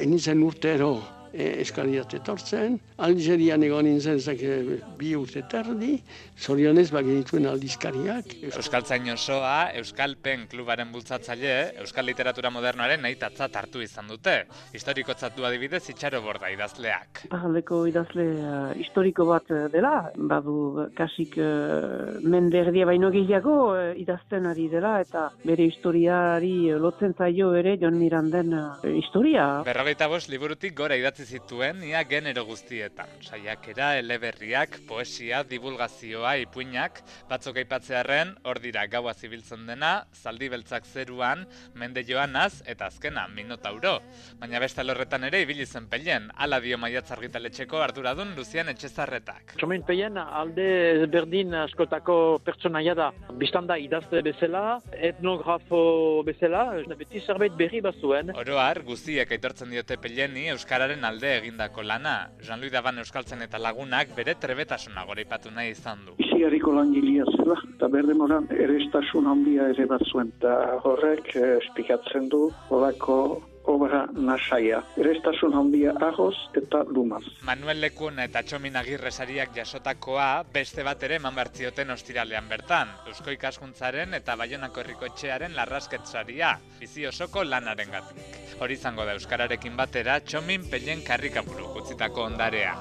enintzen 0.00 0.48
urtero 0.48 0.94
e, 1.36 1.48
eskaliat 1.62 2.14
etortzen, 2.16 2.78
Algerian 3.06 3.62
egon 3.66 3.84
nintzen 3.86 4.20
zake 4.20 4.80
bi 4.98 5.12
urte 5.18 5.42
terdi, 5.50 5.98
zorionez 6.40 6.88
bagenituen 6.94 7.46
aldizkariak. 7.50 8.32
Euskaltzain 8.48 9.10
osoa, 9.12 9.70
Euskalpen 9.80 10.46
klubaren 10.50 10.92
bultzatzaile, 10.94 11.56
Euskal 11.82 12.08
literatura 12.08 12.50
modernoaren 12.54 13.02
nahi 13.04 13.18
tatzat 13.20 13.56
hartu 13.60 13.82
izan 13.84 14.08
dute. 14.08 14.36
Historikotzat 14.76 15.36
du 15.36 15.44
adibidez 15.48 15.82
itxaro 15.92 16.22
borda 16.24 16.50
idazleak. 16.52 17.26
Paraldeko 17.32 17.82
idazle 17.90 18.26
uh, 18.40 18.72
historiko 18.80 19.28
bat 19.28 19.52
uh, 19.52 19.66
dela, 19.72 19.94
badu 20.16 20.86
kasik 20.96 21.36
uh, 21.42 22.16
mende 22.24 22.62
erdia 22.64 22.88
baino 22.88 23.12
gehiago 23.12 23.56
uh, 23.74 23.92
idazten 23.98 24.48
ari 24.48 24.70
dela, 24.72 24.96
eta 25.04 25.28
bere 25.44 25.68
historiari 25.68 26.54
lotzen 26.80 27.12
zaio 27.18 27.52
ere 27.58 27.76
Jon 27.82 27.98
Miranden 28.00 28.56
uh, 28.56 28.66
historia. 28.96 29.46
Berrogeita 29.66 30.08
bost 30.08 30.32
liburutik 30.32 30.76
gora 30.78 30.96
idatzi 30.96 31.25
zituen 31.26 31.82
ia 31.84 32.02
genero 32.06 32.44
guztietan. 32.46 33.10
Saiakera, 33.26 33.96
eleberriak, 33.98 34.78
poesia, 34.88 35.42
divulgazioa, 35.44 36.36
ipuinak, 36.44 37.00
batzuk 37.30 37.58
aipatzearren, 37.62 38.34
hor 38.46 38.60
dira 38.62 38.86
gaua 38.90 39.14
zibiltzen 39.14 39.66
dena, 39.66 40.06
zaldi 40.14 40.48
beltzak 40.52 40.86
zeruan, 40.86 41.44
mende 41.74 42.04
joanaz, 42.06 42.62
eta 42.70 42.88
azkena, 42.90 43.26
minotauro. 43.34 43.96
Baina 44.40 44.62
beste 44.62 44.84
lorretan 44.86 45.26
ere 45.28 45.42
ibili 45.44 45.66
zen 45.66 45.88
pellen, 45.90 46.30
ala 46.36 46.60
dio 46.62 46.78
maiatz 46.78 47.10
argitaletxeko 47.16 47.82
arduradun 47.82 48.34
Luzian 48.38 48.70
Etxezarretak. 48.72 49.56
Txomin 49.58 49.82
peien 49.88 50.18
alde 50.22 51.06
berdin 51.10 51.54
askotako 51.64 52.38
pertsonaia 52.46 52.94
da. 52.94 53.10
Bistan 53.40 53.66
da 53.66 53.78
idazte 53.80 54.22
bezala, 54.22 54.78
etnografo 55.10 56.22
bezala, 56.26 56.64
beti 56.94 57.24
zerbait 57.26 57.56
berri 57.58 57.82
bazuen. 57.84 58.32
Oroar, 58.36 58.82
guziek 58.86 59.32
aitortzen 59.34 59.72
diote 59.74 59.98
pelleni 60.00 60.46
Euskararen 60.54 61.02
alde 61.04 61.15
egindako 61.24 61.82
lana. 61.82 62.30
Jean-Louis 62.42 62.72
Daban 62.72 62.98
Euskaltzen 62.98 63.42
eta 63.42 63.58
lagunak 63.58 64.14
bere 64.16 64.34
trebetasuna 64.34 65.04
goreipatu 65.08 65.50
nahi 65.50 65.70
izan 65.70 66.04
du. 66.06 66.14
Izigarriko 66.18 66.72
langilia 66.76 67.24
zela, 67.36 67.56
eta 67.74 67.88
berdemoran 67.88 68.48
erestasun 68.50 69.26
handia 69.26 69.68
ere 69.72 69.86
bat 69.86 70.02
zuen. 70.10 70.32
Eta 70.38 70.78
horrek 70.84 71.34
eh, 71.36 71.58
espikatzen 71.62 72.28
du, 72.28 72.50
horako 72.70 73.42
obra 73.66 74.06
nasaia. 74.12 74.82
Erestasun 74.96 75.54
handia 75.58 75.92
ahoz 76.08 76.34
eta 76.58 76.82
lumaz. 76.88 77.22
Manuel 77.46 77.80
Lekun 77.84 78.20
eta 78.22 78.42
Txomin 78.42 78.76
Agirre 78.76 79.10
sariak 79.10 79.54
jasotakoa 79.56 80.44
beste 80.52 80.84
bat 80.86 81.02
ere 81.08 81.18
eman 81.20 81.34
bertzioten 81.36 81.90
ostiralean 81.96 82.48
bertan. 82.48 82.92
Eusko 83.10 83.34
ikaskuntzaren 83.34 84.14
eta 84.20 84.36
Baionako 84.36 84.82
herriko 84.84 85.10
etxearen 85.10 85.56
larrasket 85.56 86.06
saria, 86.06 86.56
bizi 86.80 87.06
osoko 87.06 87.44
lanaren 87.44 87.92
gatik. 87.92 88.40
Hori 88.60 88.78
izango 88.78 89.04
da 89.04 89.18
Euskararekin 89.18 89.76
batera 89.76 90.20
Txomin 90.20 90.70
Pellen 90.70 91.04
karrikaburu 91.06 91.74
utzitako 91.82 92.30
ondarea. 92.30 92.76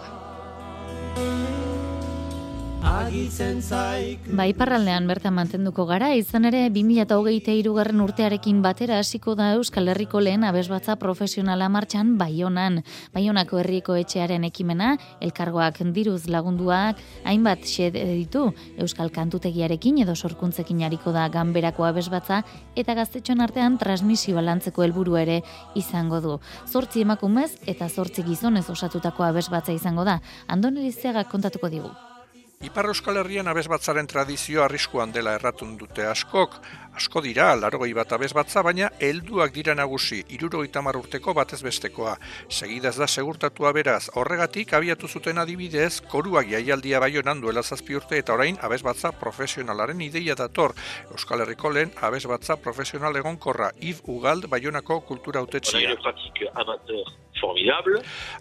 Bai 4.38 4.52
parraldean 4.54 5.08
bertan 5.10 5.34
mantenduko 5.34 5.88
gara, 5.90 6.12
izan 6.14 6.46
ere 6.46 6.60
2008 6.70 7.72
garren 7.74 8.04
urtearekin 8.04 8.62
batera 8.62 9.00
hasiko 9.02 9.34
da 9.36 9.48
Euskal 9.56 9.90
Herriko 9.90 10.22
lehen 10.22 10.46
abesbatza 10.46 10.96
profesionala 11.02 11.66
martxan 11.74 12.14
Baionan. 12.20 12.84
Baionako 13.16 13.58
herriko 13.64 13.98
etxearen 13.98 14.46
ekimena, 14.46 14.94
elkargoak 15.20 15.82
diruz 15.98 16.28
lagunduak, 16.30 17.02
hainbat 17.26 17.66
xed 17.66 17.98
ditu 17.98 18.52
Euskal 18.78 19.10
Kantutegiarekin 19.10 20.04
edo 20.06 20.14
sorkuntzekin 20.16 20.86
hariko 20.86 21.12
da 21.12 21.28
ganberako 21.34 21.90
abesbatza 21.90 22.44
eta 22.76 22.94
gaztetxon 22.94 23.42
artean 23.42 23.80
transmisioa 23.82 24.46
lantzeko 24.46 24.86
helburu 24.86 25.18
ere 25.18 25.42
izango 25.74 26.22
du. 26.22 26.40
Zortzi 26.70 27.02
emakumez 27.02 27.56
eta 27.66 27.90
zortzi 27.90 28.24
gizonez 28.24 28.70
osatutako 28.70 29.26
abesbatza 29.26 29.74
izango 29.74 30.06
da. 30.06 30.22
Andon 30.48 30.78
Elizeagak 30.78 31.34
kontatuko 31.34 31.74
digu. 31.74 31.90
Ipar 32.66 32.88
Euskal 32.90 33.20
Herrian 33.22 33.46
abesbatzaren 33.52 34.08
tradizio 34.10 34.64
arriskuan 34.64 35.12
dela 35.14 35.36
erratun 35.38 35.76
dute 35.78 36.08
askok. 36.10 36.56
Asko 36.98 37.22
dira, 37.22 37.50
larogei 37.60 37.92
bat 37.94 38.14
abesbatza, 38.16 38.64
baina 38.66 38.88
helduak 39.04 39.52
dira 39.54 39.76
nagusi, 39.78 40.22
irurogei 40.34 40.72
tamar 40.74 40.98
urteko 40.98 41.36
batez 41.38 41.60
bestekoa. 41.62 42.16
Segidaz 42.50 42.96
da 42.98 43.06
segurtatua 43.06 43.74
beraz, 43.76 44.08
horregatik 44.22 44.74
abiatu 44.74 45.08
zuten 45.08 45.38
adibidez, 45.44 46.00
koruak 46.14 46.48
jaialdia 46.50 47.02
baionan 47.04 47.44
duela 47.44 47.62
zazpi 47.62 48.00
urte 48.00 48.18
eta 48.24 48.34
orain 48.34 48.58
abesbatza 48.66 49.12
profesionalaren 49.20 50.02
ideia 50.02 50.38
dator. 50.40 50.74
Euskal 51.12 51.46
Herriko 51.46 51.70
lehen 51.70 51.94
abesbatza 52.02 52.58
profesional 52.58 53.22
egonkorra, 53.22 53.70
Yves 53.82 54.02
Ugald 54.08 54.50
baionako 54.50 55.02
kultura 55.12 55.44
autetxia. 55.44 55.94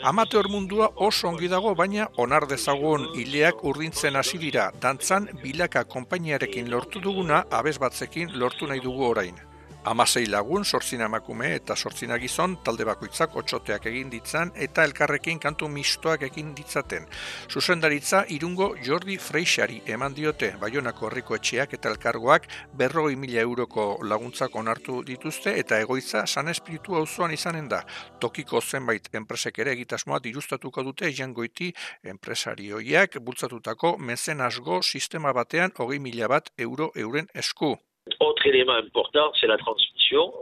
Amateur 0.02 0.48
mundua 0.48 0.88
oso 0.96 1.28
ongi 1.28 1.48
dago, 1.48 1.74
baina 1.74 2.06
onar 2.24 2.46
dezagun 2.46 3.08
hileak 3.18 3.64
urdintzen 3.66 4.13
hasi 4.16 4.38
dira. 4.38 4.70
Dantzan 4.82 5.28
bilaka 5.42 5.84
konpainiarekin 5.84 6.70
lortu 6.70 7.00
duguna 7.00 7.44
abez 7.50 7.78
batzekin 7.78 8.38
lortu 8.38 8.66
nahi 8.66 8.80
dugu 8.80 9.04
orain. 9.10 9.53
Amasei 9.84 10.24
lagun, 10.24 10.64
sortzina 10.64 11.04
emakume 11.10 11.50
eta 11.58 11.74
sortzina 11.76 12.16
gizon, 12.16 12.54
talde 12.64 12.86
bakoitzak 12.88 13.34
otxoteak 13.36 13.84
egin 13.90 14.08
ditzan 14.08 14.52
eta 14.66 14.86
elkarrekin 14.88 15.36
kantu 15.42 15.68
mistoak 15.68 16.24
egin 16.24 16.54
ditzaten. 16.56 17.04
Zuzendaritza 17.52 18.22
irungo 18.32 18.70
Jordi 18.86 19.18
Freixari 19.20 19.82
eman 19.84 20.16
diote, 20.16 20.54
Baionako 20.62 21.10
herriko 21.10 21.36
etxeak 21.36 21.76
eta 21.76 21.92
elkargoak 21.92 22.48
berrogei 22.72 23.20
mila 23.26 23.44
euroko 23.44 23.86
laguntzak 24.08 24.56
onartu 24.56 25.02
dituzte 25.04 25.52
eta 25.60 25.84
egoitza 25.84 26.24
san 26.26 26.48
espiritu 26.48 26.96
auzoan 26.96 27.36
izanen 27.36 27.68
da. 27.68 27.84
Tokiko 28.20 28.64
zenbait 28.64 29.12
enpresek 29.12 29.58
ere 29.58 29.76
egitasmoa 29.76 30.24
dirustatuko 30.24 30.88
dute 30.92 31.12
jangoiti 31.12 31.74
enpresarioiak 32.16 33.20
bultzatutako 33.20 33.98
mezenasgo 33.98 34.80
sistema 34.82 35.36
batean 35.36 35.76
hogei 35.76 35.98
mila 35.98 36.38
bat 36.38 36.54
euro 36.56 36.90
euren 36.96 37.28
esku. 37.34 37.76
Autre 38.20 38.46
élément 38.46 38.74
important, 38.74 39.32
c'est 39.40 39.46
la 39.46 39.56
transmission 39.56 40.32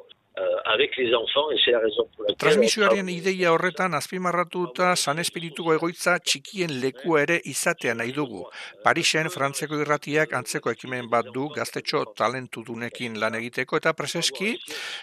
avec 0.64 0.96
les 0.96 1.14
enfants 1.14 1.50
et 1.50 1.58
c'est 1.62 1.72
la 1.72 1.80
raison 1.80 2.08
pour 2.14 2.24
laquelle... 2.24 2.36
Transmisioaren 2.36 3.08
ideia 3.08 3.52
horretan 3.52 3.94
azpimarratuta 3.94 4.94
San 4.96 5.18
Espirituko 5.18 5.74
egoitza 5.76 6.16
txikien 6.18 6.72
lekua 6.80 7.22
ere 7.26 7.40
izatea 7.52 7.94
nahi 7.98 8.14
dugu. 8.16 8.46
Parisen 8.84 9.28
Frantzeko 9.34 9.80
irratiak 9.82 10.32
antzeko 10.38 10.72
ekimen 10.72 11.10
bat 11.12 11.28
du 11.34 11.48
gaztetxo 11.56 12.04
talentudunekin 12.16 13.20
lan 13.20 13.36
egiteko 13.42 13.82
eta 13.82 13.92
preseski 13.92 14.56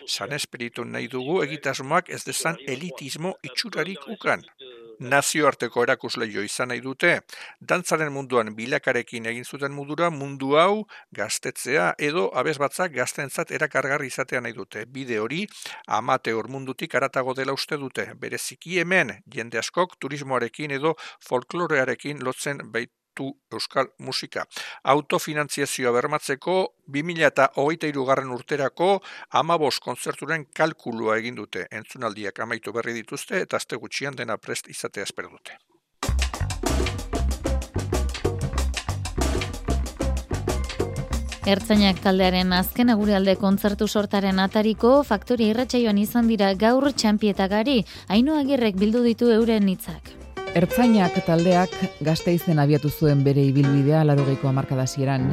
San 0.07 0.33
Espiritu 0.33 0.85
nahi 0.85 1.07
dugu 1.07 1.43
egitasmoak 1.45 2.09
ez 2.09 2.23
dezan 2.25 2.57
elitismo 2.65 3.35
itxurarik 3.43 4.09
ukan. 4.17 4.45
Nazioarteko 4.99 5.85
erakusleio 5.85 6.41
izan 6.43 6.67
nahi 6.73 6.81
dute, 6.83 7.13
dantzaren 7.63 8.11
munduan 8.11 8.49
bilakarekin 8.55 9.29
egin 9.31 9.45
zuten 9.47 9.71
mundura 9.71 10.09
mundu 10.11 10.57
hau 10.59 10.83
gaztetzea 11.15 11.93
edo 12.07 12.25
abesbatzak 12.41 12.91
gaztentzat 12.97 13.53
erakargarri 13.55 14.11
izatea 14.11 14.41
nahi 14.43 14.57
dute. 14.57 14.83
Bide 14.97 15.18
hori 15.19 15.45
amateur 15.87 16.47
mundutik 16.47 16.95
aratago 16.95 17.33
dela 17.33 17.53
uste 17.53 17.77
dute. 17.77 18.11
Bereziki 18.19 18.79
hemen 18.79 19.13
jende 19.35 19.59
askok 19.59 19.97
turismoarekin 19.99 20.71
edo 20.71 20.95
folklorearekin 21.29 22.23
lotzen 22.23 22.63
bait 22.71 22.91
euskal 23.51 23.87
musika. 23.97 24.45
Autofinantziazioa 24.83 25.91
bermatzeko 25.91 26.57
2023 26.87 28.05
garren 28.07 28.31
urterako 28.35 28.91
amabos 29.41 29.79
kontzerturen 29.79 30.45
kalkulua 30.55 31.17
egin 31.17 31.35
dute. 31.35 31.67
Entzunaldiak 31.71 32.39
amaitu 32.39 32.73
berri 32.73 32.95
dituzte 33.01 33.41
eta 33.41 33.57
azte 33.57 33.75
gutxian 33.75 34.15
dena 34.15 34.37
prest 34.37 34.69
izatea 34.69 35.03
espero 35.03 35.29
dute. 35.35 35.59
Ertzainak 41.49 41.97
taldearen 42.03 42.51
azken 42.53 42.91
aguralde 42.93 43.33
kontzertu 43.41 43.87
sortaren 43.87 44.37
atariko 44.43 44.91
faktori 45.07 45.47
irratsaioan 45.49 45.97
izan 45.97 46.27
dira 46.29 46.51
gaur 46.53 46.85
txampietagari, 46.93 47.79
haino 48.07 48.35
agirrek 48.37 48.77
bildu 48.77 49.01
ditu 49.01 49.31
euren 49.33 49.71
hitzak. 49.71 50.11
Ertzainak 50.59 51.17
taldeak 51.25 51.73
gazteizen 52.05 52.61
abiatu 52.61 52.91
zuen 52.91 53.23
bere 53.25 53.47
ibilbidea 53.49 54.03
larogeiko 54.05 54.51
amarkadasieran. 54.51 55.25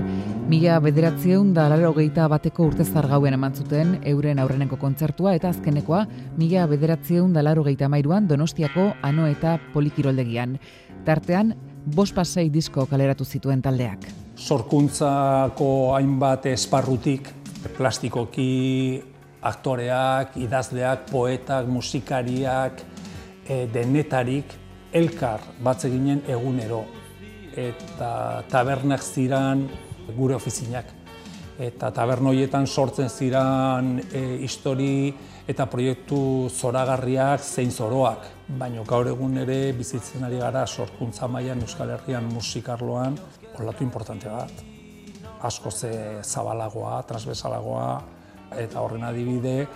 Mila 0.49 0.81
bederatzieun 0.87 1.53
da 1.57 1.69
larogeita 1.73 2.31
bateko 2.33 2.71
urtezar 2.71 3.11
gauen 3.13 3.37
eman 3.37 3.53
zuten 3.53 3.99
euren 4.15 4.41
aurreneko 4.41 4.81
kontzertua 4.81 5.37
eta 5.37 5.53
azkenekoa 5.53 6.07
mila 6.41 6.65
bederatzieun 6.73 7.37
da 7.37 7.45
larogeita 7.45 7.93
mairuan 7.93 8.29
donostiako 8.29 8.95
ano 9.03 9.29
eta 9.29 9.59
polikiroldegian. 9.77 10.57
Tartean, 11.05 11.55
bos 11.87 12.13
pasei 12.13 12.49
disko 12.51 12.87
kaleratu 12.91 13.25
zituen 13.25 13.63
taldeak. 13.63 14.07
Sorkuntzako 14.37 15.95
hainbat 15.95 16.47
esparrutik, 16.51 17.31
plastikoki 17.77 19.03
aktoreak, 19.47 20.37
idazleak, 20.43 21.07
poetak, 21.11 21.69
musikariak, 21.71 22.83
e, 23.47 23.67
denetarik, 23.73 24.57
elkar 24.93 25.43
batze 25.63 25.91
ginen 25.93 26.23
egunero 26.29 26.85
eta 27.57 28.43
tabernak 28.51 29.03
ziran 29.03 29.67
gure 30.17 30.37
ofizinak. 30.37 30.91
Eta 31.59 31.91
tabernoietan 31.95 32.67
sortzen 32.67 33.09
ziran 33.09 33.97
e, 34.13 34.25
histori 34.45 35.15
eta 35.47 35.67
proiektu 35.71 36.19
zoragarriak 36.51 37.43
zein 37.43 37.71
zoroak. 37.71 38.27
Baina 38.59 38.83
gaur 38.87 39.07
egun 39.07 39.39
ere 39.39 39.73
bizitzen 39.79 40.25
ari 40.27 40.41
gara 40.43 40.67
sorkuntza 40.67 41.29
mailan 41.31 41.63
Euskal 41.63 41.93
Herrian 41.95 42.27
musikarloan 42.33 43.19
olatu 43.61 43.85
importante 43.85 44.29
bat. 44.29 44.53
Asko 45.47 45.71
ze 45.71 45.93
zabalagoa, 46.23 47.03
transversalagoa 47.07 47.91
eta 48.59 48.81
horren 48.81 49.05
adibide 49.05 49.67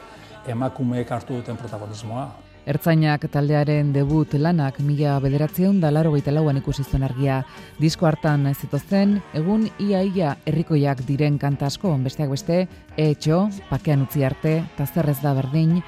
emakumeek 0.48 1.10
hartu 1.10 1.38
duten 1.38 1.56
protagonismoa. 1.56 2.28
Ertzainak 2.70 3.24
taldearen 3.34 3.88
debut 3.90 4.36
lanak 4.38 4.76
mila 4.86 5.16
bederatzeun 5.18 5.80
da 5.82 5.90
laro 5.90 6.12
lauan 6.30 6.56
ikusi 6.56 6.84
zuen 6.84 7.02
argia. 7.02 7.42
Disko 7.80 8.06
hartan 8.06 8.46
zituzten, 8.54 9.20
egun 9.34 9.68
ia-ia 9.80 10.36
herrikoiak 10.46 11.02
diren 11.06 11.36
kantasko, 11.38 11.96
besteak 12.04 12.30
beste, 12.30 12.68
etxo, 12.96 13.48
pakean 13.70 14.02
utzi 14.02 14.24
arte, 14.24 14.62
tazerrez 14.76 15.18
da 15.20 15.34
berdin, 15.34 15.82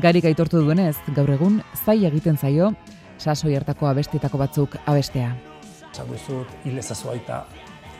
garik 0.00 0.24
aitortu 0.24 0.62
duenez, 0.64 0.96
gaur 1.14 1.30
egun, 1.30 1.62
zai 1.84 2.06
egiten 2.06 2.38
zaio, 2.38 2.72
sasoi 3.18 3.54
hartako 3.56 3.86
abestietako 3.86 4.38
batzuk 4.38 4.76
abestea. 4.86 5.34
Zago 5.92 6.14
izut, 6.14 6.48
hilezazua 6.64 7.14
eta 7.16 7.44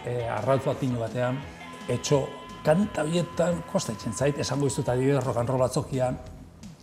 e, 0.06 0.24
arrautu 0.28 0.70
atinu 0.70 0.98
batean, 0.98 1.36
etxo, 1.88 2.24
kanta 2.64 3.04
bietan, 3.04 3.60
kosta 3.70 3.92
zait, 3.92 4.38
esango 4.38 4.66
izut 4.66 4.88
adibidez 4.88 5.22
rock 5.24 5.36
and 5.36 5.48
roll 5.48 5.60
batzokian, 5.60 6.16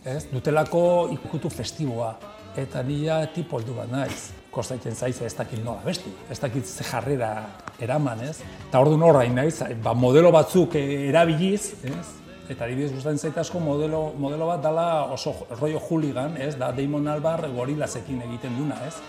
ez? 0.04 0.26
Dutelako 0.32 1.08
ikutu 1.12 1.50
festiboa 1.50 2.14
eta 2.56 2.82
nila 2.82 3.26
tipo 3.32 3.58
heldu 3.58 3.74
bat 3.76 3.90
naiz. 3.90 4.30
Kostaiten 4.52 4.94
zaiz 4.94 5.16
ez 5.24 5.32
dakit 5.34 5.62
nola 5.64 5.80
besti, 5.84 6.10
ez 6.30 6.38
dakit 6.40 6.66
ze 6.66 6.84
jarrera 6.84 7.46
eraman, 7.80 8.20
ez? 8.20 8.42
Eta 8.68 8.80
ordu 8.80 8.98
orain 9.04 9.34
naiz, 9.34 9.62
ba, 9.82 9.94
modelo 9.94 10.30
batzuk 10.32 10.74
erabiliz, 10.76 11.72
ez? 11.84 12.08
Eta 12.50 12.64
adibidez 12.66 12.92
gustatzen 12.92 13.18
zait 13.18 13.38
asko 13.38 13.60
modelo, 13.60 14.12
modelo 14.18 14.46
bat 14.46 14.60
dala 14.60 15.04
oso 15.12 15.46
rollo 15.58 15.78
hooligan, 15.78 16.36
ez? 16.36 16.56
Da 16.58 16.72
Damon 16.72 17.08
Albar 17.08 17.48
gorilasekin 17.48 18.20
egiten 18.26 18.58
duna, 18.58 18.76
ez? 18.86 19.00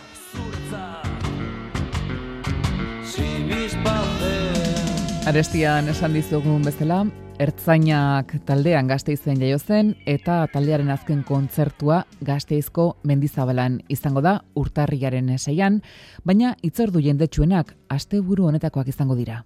Arestian 5.23 5.87
esan 5.87 6.11
dizugun 6.17 6.65
bezala, 6.67 6.97
Ertzainak 7.39 8.33
taldean 8.43 8.89
gazteizen 8.91 9.39
jaio 9.39 9.55
zen 9.55 9.93
eta 10.03 10.41
taldearen 10.51 10.91
azken 10.91 11.21
kontzertua 11.23 12.01
gazteizko 12.27 12.89
mendizabalan 13.07 13.77
izango 13.87 14.19
da 14.19 14.33
urtarriaren 14.59 15.31
eseian, 15.37 15.79
baina 16.27 16.51
itzordu 16.61 16.99
jendetsuenak 17.07 17.71
asteburu 17.95 18.49
honetakoak 18.51 18.91
izango 18.91 19.15
dira. 19.15 19.39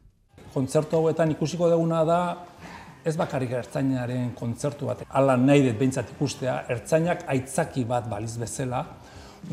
Kontzertu 0.56 0.98
hauetan 0.98 1.38
ikusiko 1.38 1.70
duguna 1.70 2.02
da 2.10 2.20
ez 3.06 3.14
bakarrik 3.16 3.54
ertzainaren 3.62 4.32
kontzertu 4.34 4.90
bat. 4.90 5.06
Hala 5.14 5.38
nahi 5.38 5.62
dut 5.70 5.78
behintzat 5.78 6.10
ikustea, 6.18 6.64
ertzainak 6.74 7.28
aitzaki 7.30 7.86
bat 7.86 8.10
baliz 8.10 8.34
bezala, 8.42 8.82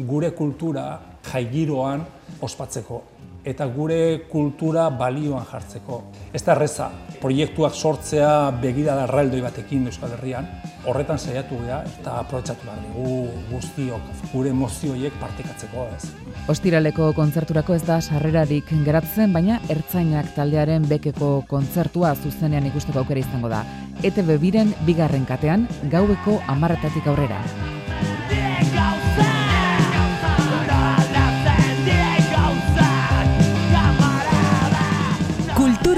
gure 0.08 0.32
kultura 0.32 0.88
jaigiroan 1.28 2.00
ospatzeko 2.40 3.02
eta 3.44 3.66
gure 3.68 4.24
kultura 4.30 4.88
balioan 4.90 5.44
jartzeko. 5.50 6.00
Ez 6.32 6.42
da 6.44 6.54
erreza, 6.56 6.88
proiektuak 7.20 7.74
sortzea 7.74 8.50
begira 8.62 8.96
da 8.96 9.04
erraldoi 9.08 9.42
batekin 9.44 9.86
Euskal 9.90 10.16
Herrian, 10.16 10.48
horretan 10.88 11.18
saiatu 11.18 11.58
gea 11.64 11.82
eta 11.88 12.18
aprobetsatu 12.22 12.66
behar 12.66 12.80
dugu 12.88 13.28
guztiok 13.52 14.10
gure 14.32 14.52
emozioiek 14.52 15.14
partekatzeko 15.20 15.86
ez. 15.96 16.10
Ostiraleko 16.52 17.12
kontzerturako 17.16 17.76
ez 17.76 17.84
da 17.86 18.00
sarrerarik 18.00 18.72
geratzen, 18.84 19.32
baina 19.32 19.60
ertzainak 19.72 20.34
taldearen 20.36 20.88
bekeko 20.88 21.44
kontzertua 21.48 22.14
zuzenean 22.16 22.66
ikusteko 22.72 23.04
aukera 23.04 23.24
izango 23.24 23.52
da. 23.52 23.64
ETV 24.02 24.36
biren 24.40 24.74
bigarren 24.84 25.24
katean, 25.24 25.68
gaueko 25.92 26.40
amarretatik 26.48 27.06
aurrera. 27.08 27.40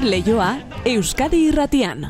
Leioa 0.06 0.52
Euskadi 0.86 1.48
Irratian. 1.48 2.04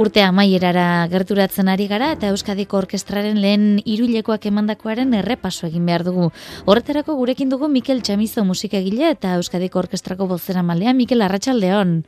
Urte 0.00 0.24
amaierara 0.24 1.04
gerturatzen 1.12 1.68
ari 1.68 1.84
gara 1.84 2.14
eta 2.16 2.32
Euskadiko 2.32 2.80
Orkestraren 2.80 3.36
lehen 3.44 3.76
iruilekoak 3.84 4.48
emandakoaren 4.48 5.12
errepaso 5.20 5.68
egin 5.68 5.84
behar 5.84 6.08
dugu. 6.08 6.30
Horretarako 6.64 7.20
gurekin 7.20 7.52
dugu 7.52 7.68
Mikel 7.68 8.00
Txamizo 8.00 8.48
musikagile 8.48 9.12
eta 9.12 9.36
Euskadiko 9.36 9.84
Orkestrako 9.84 10.32
bozera 10.32 10.64
malea 10.64 10.96
Mikel 10.96 11.20
Arratsaldeon. 11.20 11.98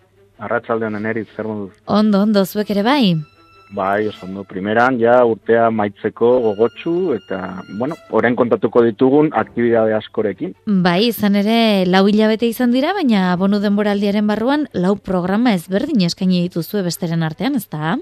Arratsaldean 0.41 0.97
eneritz, 0.97 1.29
zer 1.37 1.45
moduz? 1.45 1.75
Ondo, 1.85 2.25
ondo, 2.25 2.49
zuek 2.49 2.73
ere 2.73 2.83
bai? 2.83 3.36
Bai, 3.71 4.07
oso 4.09 4.27
ondo. 4.27 4.45
Primeran, 4.47 4.99
ja 5.01 5.19
urtea 5.27 5.71
maitzeko 5.75 6.29
gogotsu 6.45 7.15
eta, 7.17 7.63
bueno, 7.79 7.97
orain 8.15 8.37
kontatuko 8.39 8.83
ditugun 8.87 9.33
aktibidade 9.35 9.95
askorekin. 9.97 10.55
Bai, 10.67 11.09
izan 11.09 11.37
ere 11.43 11.85
lau 11.87 12.07
hilabete 12.07 12.47
izan 12.47 12.75
dira, 12.75 12.95
baina 12.95 13.35
bonu 13.41 13.61
denboraldiaren 13.63 14.27
barruan 14.27 14.69
lau 14.73 14.95
programa 14.97 15.55
ezberdin 15.59 16.07
eskaini 16.07 16.45
dituzue 16.47 16.85
besteren 16.87 17.27
artean, 17.27 17.59
ezta? 17.59 17.97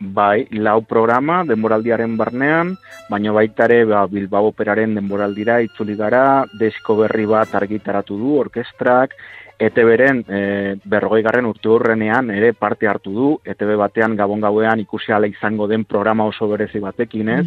Bai, 0.00 0.44
lau 0.52 0.82
programa 0.84 1.40
denboraldiaren 1.48 2.18
barnean, 2.18 2.74
baina 3.08 3.32
baita 3.32 3.64
ere 3.64 3.84
ba, 3.88 4.04
Bilbao 4.10 4.50
operaren 4.50 4.92
denboraldira 4.98 5.62
itzuli 5.64 5.96
gara, 5.96 6.44
desko 6.60 6.98
berri 6.98 7.24
bat 7.30 7.54
argitaratu 7.56 8.18
du 8.20 8.36
orkestrak, 8.42 9.16
ETB-ren 9.58 10.20
e, 10.28 10.40
berrogei 10.84 11.22
garren 11.24 11.46
urte 11.48 11.70
hurrenean 11.72 12.28
ere 12.34 12.52
parte 12.52 12.88
hartu 12.90 13.12
du, 13.14 13.28
ETB 13.44 13.72
batean 13.80 14.16
gabon 14.16 14.42
gauean 14.44 14.82
ikusi 14.82 15.14
ala 15.16 15.28
izango 15.30 15.66
den 15.70 15.86
programa 15.88 16.26
oso 16.28 16.48
berezi 16.50 16.80
batekin, 16.82 17.30
ez? 17.32 17.46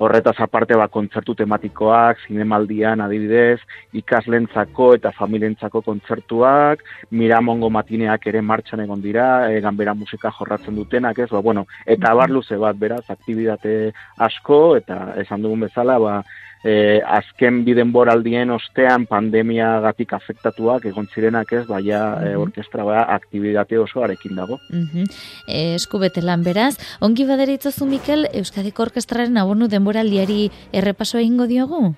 Horretaz 0.00 0.38
aparte 0.40 0.78
ba, 0.80 0.88
kontzertu 0.88 1.34
tematikoak, 1.36 2.24
zinemaldian 2.26 3.04
adibidez, 3.04 3.60
ikaslentzako 4.00 4.94
eta 4.96 5.12
familientzako 5.18 5.82
kontzertuak, 5.84 6.86
miramongo 7.10 7.68
matineak 7.70 8.26
ere 8.32 8.40
martxan 8.40 8.80
egon 8.86 9.04
dira, 9.04 9.28
e, 9.52 9.60
ganbera 9.60 9.94
musika 9.94 10.32
jorratzen 10.32 10.78
dutenak, 10.80 11.20
ez? 11.20 11.28
Ba, 11.34 11.44
bueno, 11.44 11.66
eta 11.84 12.14
bar 12.16 12.32
luze 12.32 12.56
bat, 12.56 12.80
beraz, 12.80 13.04
aktibidate 13.12 13.92
asko, 14.16 14.62
eta 14.80 15.18
esan 15.20 15.44
dugun 15.44 15.68
bezala, 15.68 15.98
ba, 16.00 16.22
e, 16.64 17.00
azken 17.02 17.62
bidenboraldien 17.66 18.50
ostean 18.54 19.06
pandemiagatik 19.10 20.12
afektatuak 20.16 20.86
egon 20.90 21.08
zirenak 21.14 21.52
ez, 21.52 21.64
baina 21.68 22.02
e, 22.22 22.34
orkestra 22.38 22.86
ba, 22.86 23.02
aktibidate 23.16 23.78
oso 23.78 24.04
arekin 24.04 24.36
dago. 24.38 24.58
Mhm. 24.70 25.10
E, 25.48 25.74
eskubete 25.74 26.22
lan 26.22 26.44
beraz, 26.46 26.76
ongi 27.00 27.26
baderitzozu 27.28 27.86
Mikel, 27.86 28.28
Euskadiko 28.32 28.86
Orkestraren 28.86 29.36
abonu 29.36 29.68
denboraldiari 29.68 30.50
errepaso 30.72 31.18
egingo 31.18 31.46
diogu? 31.46 31.94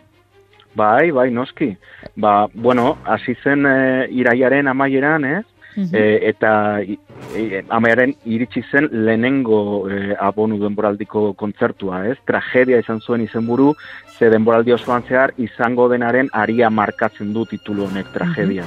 Bai, 0.75 1.13
bai, 1.15 1.31
noski. 1.31 1.77
Ba, 2.17 2.49
bueno, 2.53 2.99
hasi 3.07 3.37
zen 3.45 3.67
e, 3.67 4.09
iraiaren 4.11 4.69
amaieran, 4.69 5.25
ez? 5.25 5.45
E, 5.75 6.03
eta 6.31 6.81
e, 6.83 7.63
amaiaren 7.69 8.15
iritsi 8.25 8.63
zen 8.71 8.89
lehenengo 8.93 9.89
e, 9.91 10.15
abonu 10.15 10.61
denboraldiko 10.63 11.33
kontzertua, 11.35 12.05
ez? 12.13 12.19
Tragedia 12.27 12.79
izan 12.79 13.01
zuen 13.01 13.25
izenburu, 13.25 13.73
ze 14.19 14.31
denboraldi 14.31 14.73
osoan 14.73 15.03
zehar 15.09 15.35
izango 15.37 15.89
denaren 15.91 16.31
aria 16.33 16.71
markatzen 16.71 17.33
du 17.35 17.45
titulu 17.51 17.89
honek 17.89 18.13
tragedia. 18.15 18.67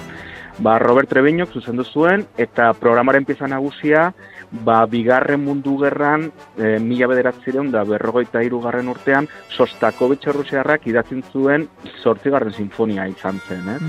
Ba, 0.60 0.80
Robert 0.82 1.10
Treviñok 1.10 1.54
zuzendu 1.54 1.84
zuen 1.86 2.26
eta 2.38 2.72
programaren 2.74 3.26
pieza 3.26 3.48
nagusia 3.48 4.12
ba, 4.52 4.86
bigarren 4.86 5.44
mundu 5.44 5.78
gerran 5.82 6.28
e, 6.58 6.78
mila 6.80 7.08
bederatzireun 7.12 7.72
da 7.72 7.84
berrogeita 7.88 8.42
hirugarren 8.46 8.88
urtean 8.88 9.28
Sostakovich 9.56 10.28
Errusiarrak 10.28 10.88
idatzen 10.88 11.24
zuen 11.32 11.68
zortzigarren 12.04 12.54
sinfonia 12.54 13.08
izan 13.12 13.42
zen. 13.48 13.70
Eh? 13.76 13.80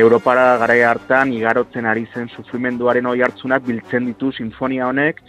Europara 0.00 0.56
garaia 0.60 0.90
hartan 0.90 1.32
igarotzen 1.32 1.86
ari 1.86 2.06
zen 2.12 2.28
sufrimenduaren 2.36 3.06
oi 3.06 3.20
hartzunak 3.22 3.64
biltzen 3.66 4.06
ditu 4.12 4.32
sinfonia 4.32 4.88
honek 4.88 5.22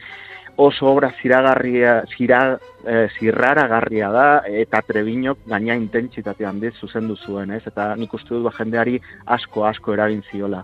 oso 0.56 0.88
obra 0.88 1.12
ziragarria, 1.22 2.04
zira, 2.16 2.58
eh, 2.86 3.08
zirraragarria 3.20 4.10
da 4.12 4.28
eta 4.48 4.82
Treviñok 4.82 5.44
gaina 5.52 5.76
intentsitate 5.76 6.46
handiz 6.46 6.74
zuzendu 6.80 7.16
zuen, 7.16 7.52
ez? 7.52 7.64
Eta 7.68 7.94
nik 8.00 8.14
uste 8.14 8.34
dut 8.34 8.46
ba, 8.48 8.54
jendeari 8.58 9.00
asko 9.26 9.66
asko 9.66 9.94
eragin 9.94 10.24
ziola. 10.32 10.64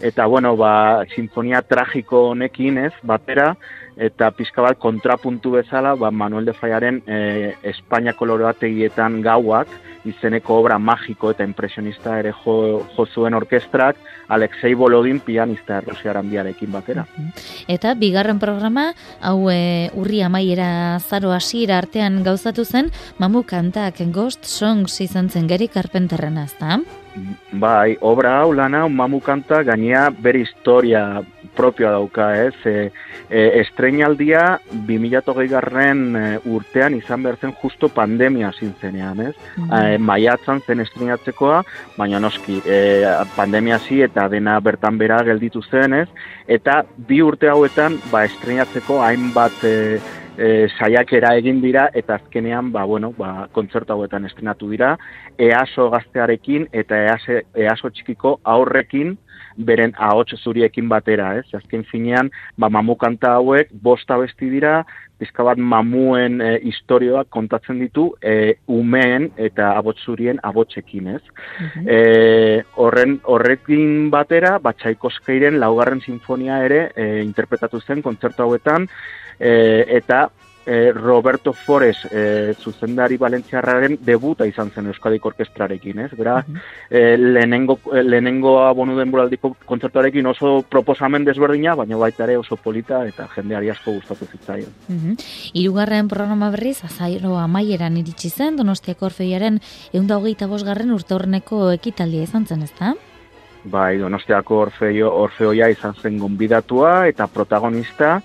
Eta 0.00 0.26
bueno, 0.26 0.56
ba, 0.56 1.04
sinfonia 1.14 1.62
tragiko 1.62 2.28
honekin, 2.30 2.78
ez, 2.78 2.92
batera, 3.02 3.54
eta 3.98 4.30
pizka 4.30 4.62
bat 4.62 4.78
kontrapuntu 4.78 5.56
bezala, 5.58 5.94
ba, 5.98 6.10
Manuel 6.10 6.46
de 6.46 6.54
Fallaren 6.54 7.02
e, 7.06 7.54
Espainia 7.66 8.14
kolorategietan 8.14 9.20
gauak, 9.24 9.68
izeneko 10.08 10.60
obra 10.62 10.78
magiko 10.78 11.32
eta 11.34 11.44
impresionista 11.44 12.18
ere 12.20 12.32
jo, 12.44 12.84
jo 12.94 13.06
zuen 13.06 13.34
orkestrak, 13.34 13.98
Alexei 14.28 14.74
Bolodin 14.78 15.18
pianista 15.24 15.80
errusiaran 15.80 16.28
biarekin 16.30 16.70
batera. 16.72 17.04
Eta 17.68 17.94
bigarren 17.98 18.38
programa, 18.38 18.92
hau 19.20 19.50
e, 19.50 19.90
urri 19.98 20.22
amaiera 20.22 21.00
zaro 21.00 21.32
hasiera 21.34 21.80
artean 21.82 22.22
gauzatu 22.24 22.64
zen, 22.64 22.92
mamu 23.18 23.42
kantak 23.48 24.00
Ghost 24.14 24.46
Songs 24.46 25.00
izan 25.02 25.28
zen 25.28 25.48
Gary 25.50 25.68
Carpenterrena, 25.68 26.46
ezta? 26.46 26.78
Bai, 27.58 27.96
obra 28.00 28.36
hau 28.42 28.52
lana 28.54 28.84
mamu 28.88 29.18
kanta 29.24 29.64
gainea 29.66 30.08
bere 30.14 30.44
historia 30.44 31.24
propioa 31.58 31.90
dauka, 31.96 32.28
ez? 32.46 32.54
E, 32.64 32.90
e, 33.28 33.42
estreinaldia 33.60 34.60
2008 34.86 35.48
garren 35.50 36.04
e, 36.16 36.24
urtean 36.46 36.94
izan 36.98 37.26
behar 37.26 37.40
zen 37.42 37.54
justo 37.62 37.90
pandemia 37.90 38.52
hasi 38.52 38.70
zenean, 38.80 39.24
ez? 39.26 39.34
E, 39.58 39.98
maiatzan 39.98 40.62
zen 40.66 40.84
estrenatzekoa, 40.86 41.62
baina 41.98 42.22
noski, 42.22 42.60
e, 42.62 42.78
pandemia 43.36 43.80
hasi 43.80 44.02
eta 44.06 44.28
dena 44.30 44.58
bertan 44.62 45.00
bera 45.02 45.18
gelditu 45.26 45.64
zen, 45.66 45.98
ez? 46.04 46.08
Eta 46.46 46.80
bi 47.10 47.20
urte 47.26 47.50
hauetan, 47.50 47.98
ba, 48.12 48.22
estrenatzeko 48.30 49.02
hainbat 49.04 49.66
e, 49.66 49.76
e, 50.38 50.68
saiakera 50.78 51.34
egin 51.40 51.60
dira 51.64 51.88
eta 51.94 52.16
azkenean 52.18 52.72
ba, 52.72 52.84
bueno, 52.84 53.12
ba, 53.18 53.48
kontzertu 53.52 53.92
hauetan 53.94 54.28
estrenatu 54.30 54.70
dira 54.70 54.94
EASO 55.38 55.90
gaztearekin 55.94 56.68
eta 56.72 57.02
EASO, 57.08 57.40
EASO 57.66 57.90
txikiko 57.90 58.38
aurrekin 58.56 59.16
beren 59.58 59.92
ahots 59.98 60.38
zuriekin 60.38 60.88
batera, 60.88 61.32
ez? 61.38 61.46
Azken 61.54 61.82
finean, 61.90 62.30
ba, 62.56 62.70
mamu 62.70 62.94
kanta 62.98 63.34
hauek 63.38 63.72
bosta 63.82 64.18
besti 64.20 64.50
dira, 64.52 64.84
pizka 65.18 65.42
bat 65.42 65.58
mamuen 65.58 66.38
e, 66.44 66.50
historioak 66.70 67.26
kontatzen 67.34 67.80
ditu 67.82 68.06
e, 68.22 68.54
umeen 68.70 69.32
eta 69.48 69.72
abots 69.78 70.04
zurien 70.06 70.38
abotsekin, 70.46 71.10
ez? 71.16 71.22
E, 71.82 71.98
horren 72.78 73.18
horrekin 73.26 74.12
batera, 74.14 74.58
ba, 74.62 74.74
Tchaikovskyiren 74.78 75.58
laugarren 75.58 76.04
sinfonia 76.06 76.62
ere 76.66 76.84
e, 76.94 77.08
interpretatu 77.26 77.82
zen 77.82 78.04
kontzertu 78.06 78.46
hauetan, 78.46 78.86
e, 79.38 79.84
eta 79.98 80.28
e, 80.68 80.92
Roberto 80.92 81.52
Forez 81.54 81.96
e, 82.10 82.54
zuzendari 82.60 83.16
Valentziarraren 83.16 83.96
debuta 84.04 84.44
izan 84.46 84.70
zen 84.70 84.90
Euskadik 84.92 85.24
Orkestrarekin, 85.24 86.02
ez? 86.04 86.10
Bera, 86.12 86.42
e, 86.90 87.16
lehenengo, 87.16 87.78
e, 87.88 88.02
lehenengoa 88.04 88.68
bonu 88.76 88.98
denboraldiko 88.98 89.54
kontzertuarekin 89.64 90.28
oso 90.28 90.60
proposamen 90.68 91.24
desberdina, 91.24 91.74
baina 91.78 91.96
baita 91.96 92.26
ere 92.28 92.36
oso 92.36 92.60
polita 92.60 93.00
eta 93.08 93.30
jendeari 93.32 93.72
asko 93.72 93.96
gustatu 93.96 94.28
zitzaion. 94.28 94.74
Mhm. 94.88 95.16
Hirugarren 95.54 96.08
programa 96.08 96.50
berriz, 96.52 96.82
azairo 96.84 97.38
amaieran 97.38 97.96
iritsi 97.96 98.28
zen, 98.28 98.56
Donostiako 98.60 99.08
Orfeiaren 99.08 99.60
eunda 99.92 100.18
hogeita 100.18 100.46
bosgarren 100.46 100.92
urte 100.92 101.14
horneko 101.14 101.70
ekitaldia 101.72 102.28
izan 102.28 102.44
zen, 102.46 102.62
ezta? 102.68 102.92
Bai, 103.64 103.98
Donostiako 103.98 104.60
Orfeio, 104.66 105.08
Orfeoia 105.16 105.68
izan 105.72 105.96
zen 105.96 106.18
gonbidatua 106.18 107.08
eta 107.08 107.26
protagonista, 107.26 108.20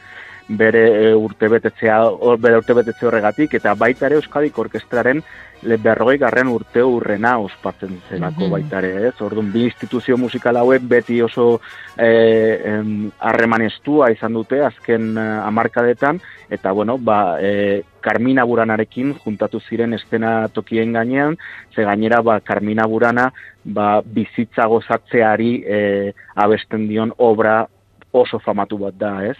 bere 0.47 0.83
e, 1.09 1.15
urtebetetzea 1.15 1.97
bere 2.39 2.57
urtebetetze 2.57 3.07
horregatik 3.07 3.53
eta 3.55 3.73
baita 3.75 4.05
ere 4.07 4.15
Euskadik 4.19 4.57
Orkestraren 4.59 5.21
le 5.63 5.77
berrogei 5.79 6.17
garren 6.19 6.49
urte 6.51 6.81
urrena 6.83 7.37
ospatzen 7.39 8.01
zelako 8.09 8.41
Mhm. 8.43 8.51
baita 8.51 8.79
ere, 8.79 9.07
ez? 9.07 9.21
Orduan 9.21 9.51
bi 9.53 9.63
instituzio 9.63 10.17
musikal 10.17 10.57
hauek 10.57 10.81
beti 10.81 11.21
oso 11.21 11.61
eh, 11.97 12.61
em, 12.65 13.09
harreman 13.19 13.61
estua 13.61 14.11
izan 14.11 14.33
dute 14.33 14.59
azken 14.61 15.17
eh, 15.17 15.21
hamarkadetan 15.45 16.19
eta 16.49 16.71
bueno, 16.71 16.97
ba, 16.97 17.37
eh, 17.39 17.83
Carmina 18.01 18.43
Buranarekin 18.43 19.15
juntatu 19.23 19.61
ziren 19.61 19.93
estena 19.93 20.49
tokien 20.49 20.91
gainean, 20.91 21.37
ze 21.73 21.83
gainera 21.83 22.21
ba, 22.21 22.41
Carmina 22.41 22.85
Burana 22.85 23.31
ba, 23.63 24.01
bizitza 24.03 24.65
gozatzeari 24.67 25.63
eh, 25.65 26.13
abesten 26.35 26.87
dion 26.89 27.13
obra 27.17 27.67
oso 28.13 28.39
famatu 28.39 28.77
bat 28.77 28.95
da, 28.97 29.13
ez? 29.25 29.37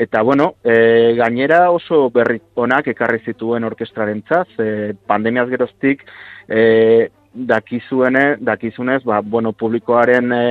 Eta, 0.00 0.22
bueno, 0.22 0.54
e, 0.64 1.14
gainera 1.18 1.68
oso 1.70 2.08
berri 2.10 2.40
onak 2.56 2.88
ekarri 2.94 3.20
zituen 3.24 3.64
orkestrarentzat, 3.68 4.56
e, 4.58 4.94
pandemiaz 5.06 5.46
geroztik 5.52 6.06
e, 6.48 7.10
dakizuene, 7.34 8.24
dakizunez, 8.40 9.02
ba, 9.04 9.20
bueno, 9.20 9.52
publikoaren 9.52 10.32
e, 10.32 10.46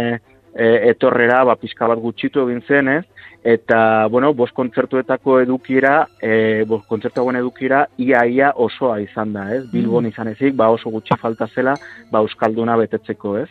e, 0.53 0.69
etorrera 0.91 1.43
ba, 1.49 1.57
pixka 1.57 1.89
bat 1.89 2.01
gutxitu 2.03 2.45
egin 2.45 2.61
zen, 2.67 2.91
ez? 2.99 3.03
Eta, 3.43 4.07
bueno, 4.07 4.33
bost 4.33 4.55
kontzertuetako 4.55 5.39
edukira, 5.43 6.07
e, 6.21 6.63
bost 6.67 6.87
kontzertu 6.87 7.21
hauen 7.21 7.35
edukira, 7.35 7.83
ia-ia 7.99 8.53
osoa 8.55 9.01
izan 9.03 9.33
da, 9.35 9.49
ez? 9.55 9.65
Bilbon 9.71 10.07
izan 10.07 10.31
ezik, 10.31 10.55
ba, 10.55 10.69
oso 10.71 10.89
gutxi 10.93 11.17
falta 11.19 11.49
zela, 11.51 11.75
ba, 12.11 12.21
Euskalduna 12.23 12.77
betetzeko, 12.79 13.35
ez? 13.41 13.49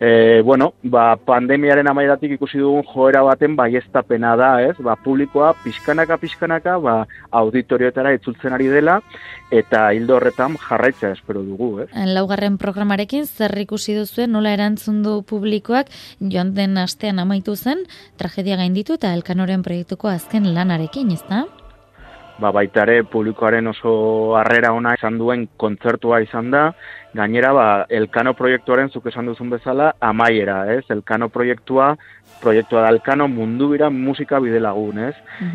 E, 0.00 0.42
bueno, 0.42 0.72
ba, 0.82 1.12
pandemiaren 1.16 1.86
amaidatik 1.86 2.34
ikusi 2.38 2.58
dugun 2.58 2.82
joera 2.90 3.22
baten 3.26 3.54
baiestapena 3.58 4.34
da, 4.38 4.52
ez? 4.66 4.74
Ba, 4.82 4.96
publikoa 5.04 5.52
pixkanaka 5.62 6.18
pixkanaka 6.18 6.78
ba, 6.82 6.96
auditorioetara 7.30 8.14
itzultzen 8.18 8.56
ari 8.56 8.68
dela 8.72 8.98
eta 9.54 9.86
hildo 9.96 10.18
horretan 10.18 10.56
jarraitza 10.60 11.12
espero 11.14 11.42
dugu, 11.44 11.70
ez? 11.84 11.88
Laugarren 12.12 12.58
programarekin 12.60 13.26
zer 13.26 13.54
ikusi 13.62 13.94
duzuen 13.96 14.32
nola 14.34 14.52
erantzun 14.56 15.00
du 15.04 15.18
publikoak 15.28 15.88
joan 16.20 16.52
den 16.56 16.76
astean 16.80 17.18
amaitu 17.22 17.56
zen 17.56 17.84
tragedia 18.20 18.58
gainditu 18.60 18.98
eta 18.98 19.14
Elkanoren 19.28 19.60
proiektuko 19.60 20.08
azken 20.08 20.46
lanarekin, 20.56 21.10
ezta? 21.12 21.42
ba, 22.40 22.48
baita 22.54 22.86
ere 22.86 23.02
publikoaren 23.12 23.66
oso 23.68 23.90
harrera 24.40 24.70
ona 24.72 24.94
izan 24.96 25.18
duen 25.20 25.42
kontzertua 25.60 26.22
izan 26.24 26.48
da, 26.54 26.62
gainera 27.14 27.52
ba, 27.52 27.86
Elkano 27.88 28.34
proiektuaren 28.34 28.90
zuk 28.90 29.06
esan 29.06 29.26
duzun 29.26 29.50
bezala 29.50 29.94
amaiera, 30.00 30.74
ez? 30.74 30.84
Elkano 30.90 31.28
proiektua, 31.28 31.96
proiektua 32.42 32.82
da 32.82 32.88
Elkano 32.88 33.28
mundu 33.28 33.70
bira 33.70 33.90
musika 33.90 34.38
bidelagun, 34.40 34.98
ez? 35.08 35.14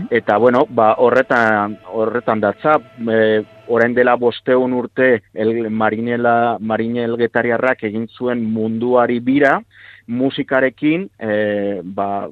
Eta 0.09 0.37
bueno, 0.37 0.65
ba, 0.69 0.95
horretan 0.97 1.77
horretan 1.93 2.39
datza, 2.41 2.79
e, 3.07 3.43
orain 3.67 3.93
dela 3.93 4.15
bosteun 4.15 4.73
urte 4.73 5.23
el 5.33 5.69
marinela 5.69 6.57
marinel 6.59 7.15
getariarrak 7.17 7.83
egin 7.83 8.07
zuen 8.07 8.43
munduari 8.43 9.19
bira, 9.19 9.61
musikarekin 10.07 11.09
e, 11.17 11.81
ba, 11.83 12.27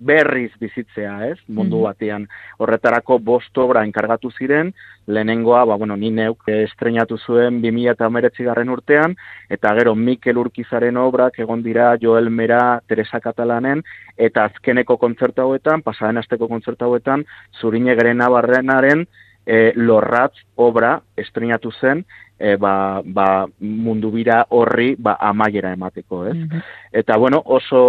berriz 0.00 0.52
bizitzea, 0.58 1.28
ez? 1.28 1.38
Mundu 1.48 1.76
Mhm. 1.76 1.84
batean. 1.84 2.28
Horretarako 2.58 3.18
bost 3.18 3.58
obra 3.58 3.84
enkargatu 3.84 4.30
ziren, 4.30 4.72
lehenengoa, 5.10 5.64
ba, 5.64 5.76
bueno, 5.76 5.96
ni 5.96 6.10
neuk 6.10 6.48
estrenatu 6.50 7.18
zuen 7.18 7.60
2019 7.62 8.46
garren 8.46 8.70
urtean, 8.70 9.16
eta 9.48 9.74
gero 9.78 9.94
Mikel 9.94 10.38
Urkizaren 10.38 10.96
obrak 10.96 11.38
egon 11.38 11.62
dira 11.62 11.92
Joel 12.00 12.30
Mera, 12.30 12.80
Teresa 12.86 13.20
Katalanen, 13.20 13.82
eta 14.16 14.44
azkeneko 14.50 14.96
kontzertu 14.96 15.42
hauetan, 15.42 15.82
pasaren 15.82 16.22
asteko 16.22 16.48
kontzertu 16.48 16.86
hauetan, 16.86 17.24
Zurine 17.60 17.96
Gerena 17.98 18.28
Barrenaren 18.28 19.06
e, 19.46 19.72
lorratz 19.76 20.36
obra 20.56 21.00
estrenatu 21.16 21.72
zen, 21.80 22.04
e, 22.40 22.56
ba, 22.56 23.02
ba, 23.04 23.46
mundu 23.60 24.10
bira 24.10 24.40
horri 24.56 24.94
ba, 24.98 25.18
amaiera 25.20 25.74
emateko, 25.76 26.24
ez? 26.32 26.62
Eta 26.90 27.18
bueno, 27.20 27.42
oso, 27.44 27.80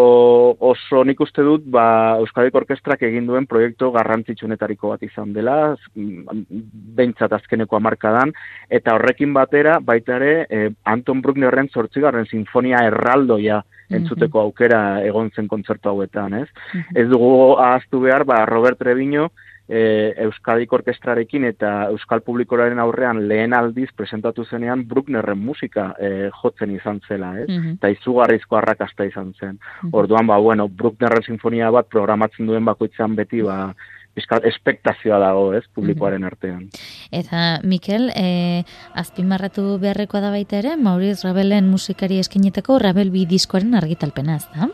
oso 0.59 1.03
nik 1.07 1.23
uste 1.23 1.45
dut 1.47 1.63
ba, 1.71 2.19
Euskadiko 2.19 2.59
Orkestrak 2.61 3.05
egin 3.07 3.29
duen 3.29 3.47
proiektu 3.47 3.89
garrantzitsunetariko 3.95 4.91
bat 4.91 5.03
izan 5.07 5.31
dela, 5.33 5.75
behintzat 5.95 7.33
azkeneko 7.39 7.79
hamarkadan, 7.79 8.35
eta 8.69 8.97
horrekin 8.97 9.33
batera 9.33 9.79
baita 9.79 10.19
ere 10.19 10.33
eh, 10.49 10.69
Anton 10.91 11.23
Brucknerren 11.23 11.71
zortzigarren 11.71 12.27
sinfonia 12.27 12.83
erraldoia 12.91 13.61
entzuteko 13.91 14.39
aukera 14.39 15.01
egon 15.07 15.31
zen 15.35 15.47
kontzertu 15.51 15.91
hauetan, 15.91 16.35
ez? 16.43 16.47
Ez 16.95 17.07
dugu 17.11 17.57
ahaztu 17.59 18.03
behar, 18.05 18.23
ba, 18.27 18.45
Robert 18.47 18.79
Treviño, 18.79 19.29
e, 19.71 20.13
Euskadik 20.25 20.73
Orkestrarekin 20.73 21.45
eta 21.47 21.71
Euskal 21.93 22.21
Publikoaren 22.25 22.79
aurrean 22.83 23.23
lehen 23.29 23.55
aldiz 23.55 23.87
presentatu 23.95 24.43
zenean 24.43 24.83
Brucknerren 24.87 25.39
musika 25.39 25.91
e, 25.95 26.29
jotzen 26.41 26.75
izan 26.75 26.99
zela, 27.07 27.31
ez? 27.39 27.47
Mhm. 27.47 27.79
Eta 27.79 27.93
izugarrizko 27.95 28.59
arrakasta 28.59 29.07
izan 29.07 29.31
zen. 29.39 29.57
Mhm. 29.57 29.95
Orduan, 30.03 30.27
ba, 30.27 30.37
bueno, 30.43 30.67
Brucknerren 30.67 31.23
sinfonia 31.23 31.71
bat 31.71 31.87
programatzen 31.87 32.51
duen 32.51 32.67
bakoitzean 32.67 33.15
beti, 33.15 33.41
ba, 33.47 33.73
pixka, 34.13 34.41
espektazioa 34.43 35.21
dago, 35.23 35.47
ez, 35.55 35.63
publikoaren 35.71 36.27
artean. 36.27 36.67
Eta 37.15 37.61
Mikel, 37.63 38.09
e, 38.11 38.65
azpimarratu 38.99 39.77
beharrekoa 39.79 40.25
da 40.27 40.35
baita 40.35 40.59
ere, 40.59 40.75
Mauriz 40.75 41.21
Rabelen 41.23 41.71
musikari 41.71 42.19
eskinetako 42.19 42.81
Rabel 42.83 43.15
bi 43.15 43.23
diskoaren 43.29 43.77
argitalpena, 43.79 44.35
ez 44.35 44.47
da? 44.51 44.67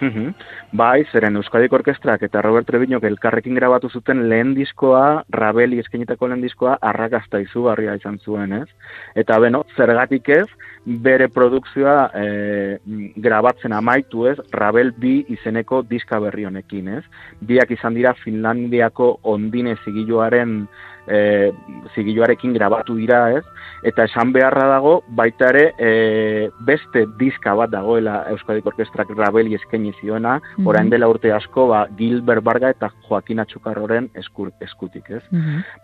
Mhm. 0.00 0.34
Bai, 0.72 1.04
zeren 1.12 1.36
Euskadik 1.36 1.72
Orkestrak 1.72 2.22
eta 2.26 2.42
Robert 2.42 2.66
Treviñok 2.66 3.04
elkarrekin 3.06 3.54
grabatu 3.54 3.88
zuten 3.88 4.28
lehen 4.28 4.54
diskoa, 4.54 5.24
Rabeli 5.30 5.78
eskenitako 5.78 6.28
lehen 6.28 6.42
diskoa, 6.42 6.78
arrakasta 6.80 7.40
izugarria 7.40 7.94
izan 7.94 8.18
zuen, 8.18 8.52
ez? 8.52 8.68
Eta 9.14 9.38
beno, 9.38 9.64
zergatik 9.76 10.28
ez, 10.28 10.46
bere 10.84 11.28
produkzioa 11.32 12.10
e, 12.14 12.78
grabatzen 13.16 13.72
amaitu 13.72 14.26
ez, 14.28 14.38
Rabel 14.52 14.92
bi 14.92 15.24
izeneko 15.32 15.82
diska 15.88 16.18
berri 16.20 16.44
honekin, 16.44 16.88
ez? 16.98 17.04
Biak 17.40 17.70
izan 17.70 17.94
dira 17.96 18.14
Finlandiako 18.20 19.18
ondine 19.22 19.76
zigiluaren 19.84 20.66
e, 21.08 21.52
zigiluarekin 21.94 22.52
grabatu 22.56 22.96
dira, 22.96 23.30
ez? 23.38 23.44
Eta 23.84 24.04
esan 24.08 24.32
beharra 24.32 24.66
dago, 24.68 24.94
baita 25.16 25.50
ere, 25.52 25.64
e, 25.78 26.50
beste 26.64 27.06
diska 27.20 27.54
bat 27.54 27.72
dagoela 27.72 28.22
Euskadik 28.32 28.66
Orkestrak 28.66 29.12
Rabeli 29.16 29.54
eskaini 29.54 29.92
ziona, 30.00 30.38
Mhm. 30.56 30.66
orain 30.66 30.90
dela 30.90 31.08
urte 31.08 31.32
asko, 31.32 31.68
ba, 31.68 31.86
Gilbert 31.96 32.42
Barga 32.44 32.70
eta 32.70 32.90
Joaquin 33.08 33.40
Atxukarroren 33.40 34.10
eskur, 34.14 34.52
eskutik, 34.60 35.10
ez? 35.10 35.22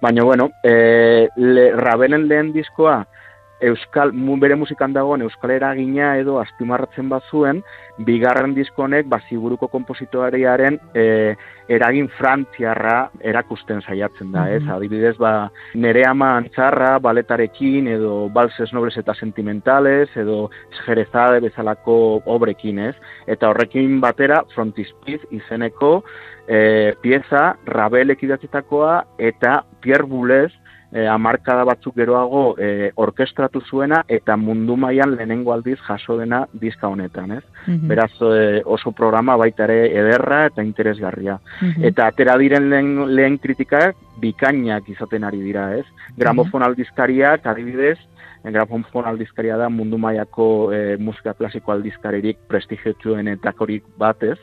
Baina, 0.01 0.25
bueno, 0.25 0.51
e, 0.65 1.29
le, 1.37 1.73
Rabelen 1.77 2.29
lehen 2.29 2.53
diskoa, 2.53 3.07
Euskal, 3.61 4.12
bere 4.40 4.57
musikan 4.57 4.94
dagoen 4.96 5.23
Euskal 5.23 5.53
eragina 5.53 6.14
edo 6.16 6.38
azpimarratzen 6.40 7.09
bazuen, 7.12 7.61
bigarren 8.07 8.55
disko 8.57 8.87
honek 8.87 9.09
baziburuko 9.12 9.68
kompositoariaren 9.68 10.79
e, 10.96 11.05
eragin 11.68 12.09
frantziarra 12.16 13.11
erakusten 13.20 13.83
saiatzen 13.83 14.33
da, 14.33 14.46
ez? 14.51 14.62
Adibidez, 14.73 15.14
ba, 15.20 15.51
nere 15.75 16.07
ama 16.09 16.33
antzarra, 16.38 16.94
baletarekin, 17.05 17.90
edo 17.92 18.29
balses 18.33 18.73
nobles 18.73 18.96
eta 18.99 19.14
sentimentales, 19.14 20.09
edo 20.16 20.49
jerezade 20.87 21.42
bezalako 21.44 21.96
obrekin, 22.33 22.81
ez? 22.90 22.94
Eta 23.31 23.53
horrekin 23.53 24.01
batera, 24.01 24.42
frontispiz 24.55 25.20
izeneko 25.31 26.01
e, 26.49 26.94
pieza, 27.03 27.55
Rabelek 27.66 28.25
idatzitakoa, 28.27 28.96
eta 29.31 29.61
Pierre 29.85 30.09
Boulez, 30.09 30.51
e, 30.92 31.07
amarkada 31.07 31.64
batzuk 31.64 31.94
geroago 31.96 32.42
e, 32.59 32.90
orkestratu 32.96 33.62
zuena 33.68 34.03
eta 34.09 34.37
mundu 34.37 34.76
mailan 34.76 35.14
lehenengo 35.16 35.53
aldiz 35.55 35.79
jaso 35.87 36.16
dena 36.18 36.44
diska 36.53 36.88
honetan, 36.88 37.33
ez? 37.38 37.44
Mhm. 37.66 37.88
Beraz 37.88 38.12
e, 38.20 38.62
oso 38.64 38.92
programa 38.92 39.37
baita 39.37 39.64
ere 39.64 39.81
ederra 40.03 40.46
eta 40.50 40.62
interesgarria. 40.62 41.38
Mhm. 41.61 41.85
Eta 41.90 42.07
atera 42.07 42.37
diren 42.38 42.70
lehen, 42.70 42.94
lehen 43.14 43.38
kritikak 43.38 43.96
bikainak 44.20 44.88
izaten 44.88 45.24
ari 45.24 45.40
dira, 45.40 45.74
ez? 45.78 45.85
Gramofon 46.16 46.62
aldizkariak, 46.62 47.46
adibidez, 47.46 47.98
gramofon 48.44 49.04
aldizkaria 49.04 49.56
da 49.61 49.68
mundu 49.68 49.98
mailako 50.00 50.72
e, 50.72 50.96
musika 50.96 51.35
klasiko 51.37 51.72
aldizkaririk 51.74 52.38
prestigiotsuenetakorik 52.48 53.85
batez, 53.98 54.38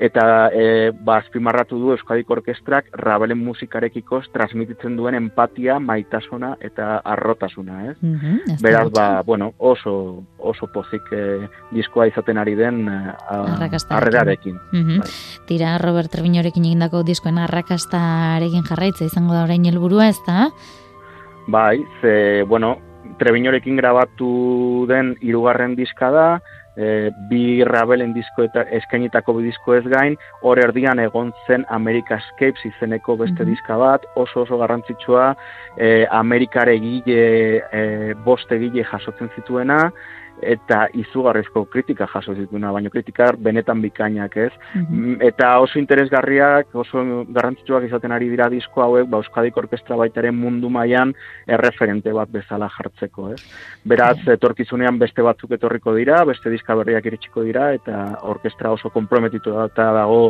eta 0.00 0.48
e, 0.52 0.90
ba, 1.04 1.18
azpimarratu 1.20 1.76
du 1.78 1.90
Euskadiko 1.92 2.32
Orkestrak 2.38 2.88
Rabelen 2.98 3.38
musikarekiko 3.44 4.22
transmititzen 4.32 4.96
duen 4.96 5.14
empatia, 5.14 5.76
maitasuna 5.78 6.54
eta 6.60 6.96
arrotasuna, 7.04 7.90
ez? 7.90 7.96
Mhm, 8.00 8.38
ez 8.54 8.56
da 8.60 8.68
Beraz, 8.68 8.88
ba, 8.96 9.22
bueno, 9.22 9.52
oso, 9.58 10.24
oso 10.38 10.66
pozik 10.72 11.02
e, 11.12 11.46
diskoa 11.70 12.08
izaten 12.08 12.38
ari 12.38 12.54
den 12.58 12.88
a- 12.88 13.14
Arrakastarekin. 13.28 13.96
harrerarekin. 13.96 14.58
Mhm. 14.72 14.98
Bai. 15.00 15.10
Tira 15.46 15.76
Robert 15.78 16.10
Trebinorekin 16.10 16.64
egindako 16.64 17.02
diskoen 17.04 17.38
arrakastarekin 17.38 18.64
jarraitza 18.64 19.04
izango 19.14 19.36
da 19.36 19.44
orain 19.46 19.64
helburua, 19.70 20.08
ez 20.10 20.18
da? 20.26 20.48
Bai, 21.46 21.78
ze, 22.00 22.42
bueno, 22.48 22.76
Trebinorekin 23.20 23.76
grabatu 23.76 24.86
den 24.88 25.12
hirugarren 25.22 25.76
diska 25.76 26.08
da, 26.10 26.28
e, 26.74 27.10
bi 27.30 27.62
Rabelen 27.68 28.14
disko 28.16 28.46
eta 28.48 28.64
eskainitako 28.74 29.36
bi 29.36 29.44
disko 29.50 29.76
ez 29.76 29.84
gain, 29.92 30.16
hor 30.42 30.58
erdian 30.58 30.98
egon 30.98 31.30
zen 31.46 31.66
America 31.68 32.16
Escapes 32.18 32.64
izeneko 32.72 33.16
beste 33.20 33.44
Mhm. 33.44 33.50
diska 33.52 33.76
bat, 33.78 34.08
oso 34.16 34.42
oso 34.42 34.58
garrantzitsua, 34.58 35.36
e, 35.76 36.06
Amerikar 36.10 36.68
egile, 36.72 37.62
e, 37.70 38.14
bost 38.24 38.50
egile 38.50 38.82
jasotzen 38.84 39.30
zituena, 39.36 39.92
eta 40.42 40.86
izugarrizko 40.94 41.64
kritika 41.70 42.06
jaso 42.10 42.34
zituena, 42.34 42.72
baina 42.72 42.90
kritika 42.90 43.30
benetan 43.38 43.80
bikainak 43.82 44.36
ez. 44.36 44.50
Mm, 44.74 45.16
Eta 45.24 45.58
oso 45.62 45.78
interesgarriak, 45.78 46.74
oso 46.74 47.04
garrantzitsuak 47.28 47.86
izaten 47.88 48.12
ari 48.12 48.28
dira 48.32 48.48
disko 48.52 48.82
hauek, 48.82 49.08
ba, 49.10 49.22
Euskadiko 49.22 49.62
Orkestra 49.64 49.96
baitaren 50.00 50.34
mundu 50.34 50.70
mailan 50.70 51.14
erreferente 51.46 52.12
bat 52.12 52.30
bezala 52.32 52.68
jartzeko, 52.76 53.30
ez? 53.34 53.40
Beraz, 53.84 54.18
etorkizunean 54.36 54.98
beste 54.98 55.22
batzuk 55.22 55.56
etorriko 55.58 55.94
dira, 55.94 56.24
beste 56.24 56.50
diska 56.50 56.76
berriak 56.82 57.06
iritsiko 57.06 57.46
dira, 57.46 57.72
eta 57.78 58.04
orkestra 58.22 58.72
oso 58.74 58.90
komprometitu 58.90 59.54
dago 59.76 60.22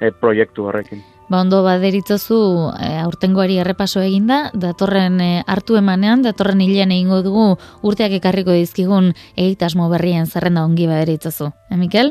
e, 0.00 0.10
proiektu 0.10 0.66
horrekin. 0.66 1.19
Ba 1.30 1.44
ondo 1.44 1.60
baderitzozu 1.62 2.38
e, 2.74 2.88
aurtengoari 3.04 3.60
errepaso 3.62 4.00
eginda, 4.02 4.48
datorren 4.52 5.20
e, 5.22 5.28
hartu 5.46 5.76
emanean, 5.78 6.24
datorren 6.26 6.60
hilean 6.64 6.90
egingo 6.90 7.20
dugu 7.22 7.44
urteak 7.86 8.16
ekarriko 8.18 8.50
dizkigun 8.56 9.12
egitasmo 9.36 9.86
berrien 9.92 10.26
zerrenda 10.26 10.64
ongi 10.66 10.88
baderitzozu. 10.90 11.52
E, 11.70 11.78
Mikel? 11.78 12.10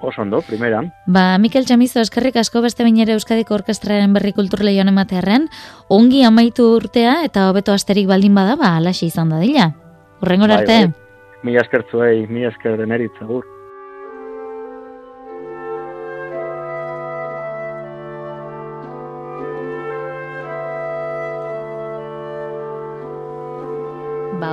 Oso 0.00 0.22
ondo, 0.22 0.40
primeran. 0.44 0.88
Ba, 1.06 1.36
Mikel 1.40 1.66
Txamizo, 1.68 2.00
eskerrik 2.00 2.36
asko 2.40 2.62
beste 2.64 2.84
bain 2.84 2.96
ere 3.00 3.14
Euskadiko 3.16 3.56
Orkestraren 3.56 4.12
berri 4.16 4.32
kultur 4.36 4.64
lehioan 4.64 4.88
ematearen, 4.92 5.48
ongi 5.92 6.22
amaitu 6.24 6.70
urtea 6.76 7.18
eta 7.28 7.50
hobeto 7.50 7.76
asterik 7.76 8.08
baldin 8.08 8.36
bada, 8.36 8.56
ba, 8.60 8.76
alaxe 8.80 9.08
izan 9.08 9.32
dadila. 9.32 9.74
Urrengor 10.24 10.52
Bai, 10.52 10.62
arte. 10.62 10.78
bai. 10.86 11.42
Mila 11.44 11.60
esker 11.64 11.84
zuei, 11.90 12.26
mila 12.28 12.48
esker 12.52 12.80
deneritza 12.80 13.28
gur. 13.28 13.44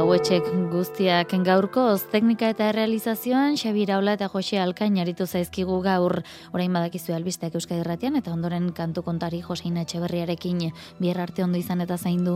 Hauetxek 0.03 0.47
guztiak 0.67 1.31
gaurkoz 1.47 2.09
teknika 2.11 2.49
eta 2.51 2.73
realizazioan 2.75 3.55
Xabi 3.55 3.85
Iraola 3.85 4.17
eta 4.17 4.27
Jose 4.33 4.59
Alkain 4.59 4.99
aritu 4.99 5.23
zaizkigu 5.23 5.79
gaur 5.85 6.17
orain 6.51 6.75
badakizu 6.75 7.15
albisteak 7.15 7.55
Euskadi 7.55 7.79
Irratian 7.85 8.19
eta 8.19 8.35
ondoren 8.35 8.73
kantu 8.75 9.05
kontari 9.07 9.39
Joseina 9.47 9.87
Etxeberriarekin 9.87 10.65
bihar 10.99 11.23
arte 11.23 11.47
ondo 11.47 11.61
izan 11.61 11.87
eta 11.87 11.95
zaindu. 11.95 12.35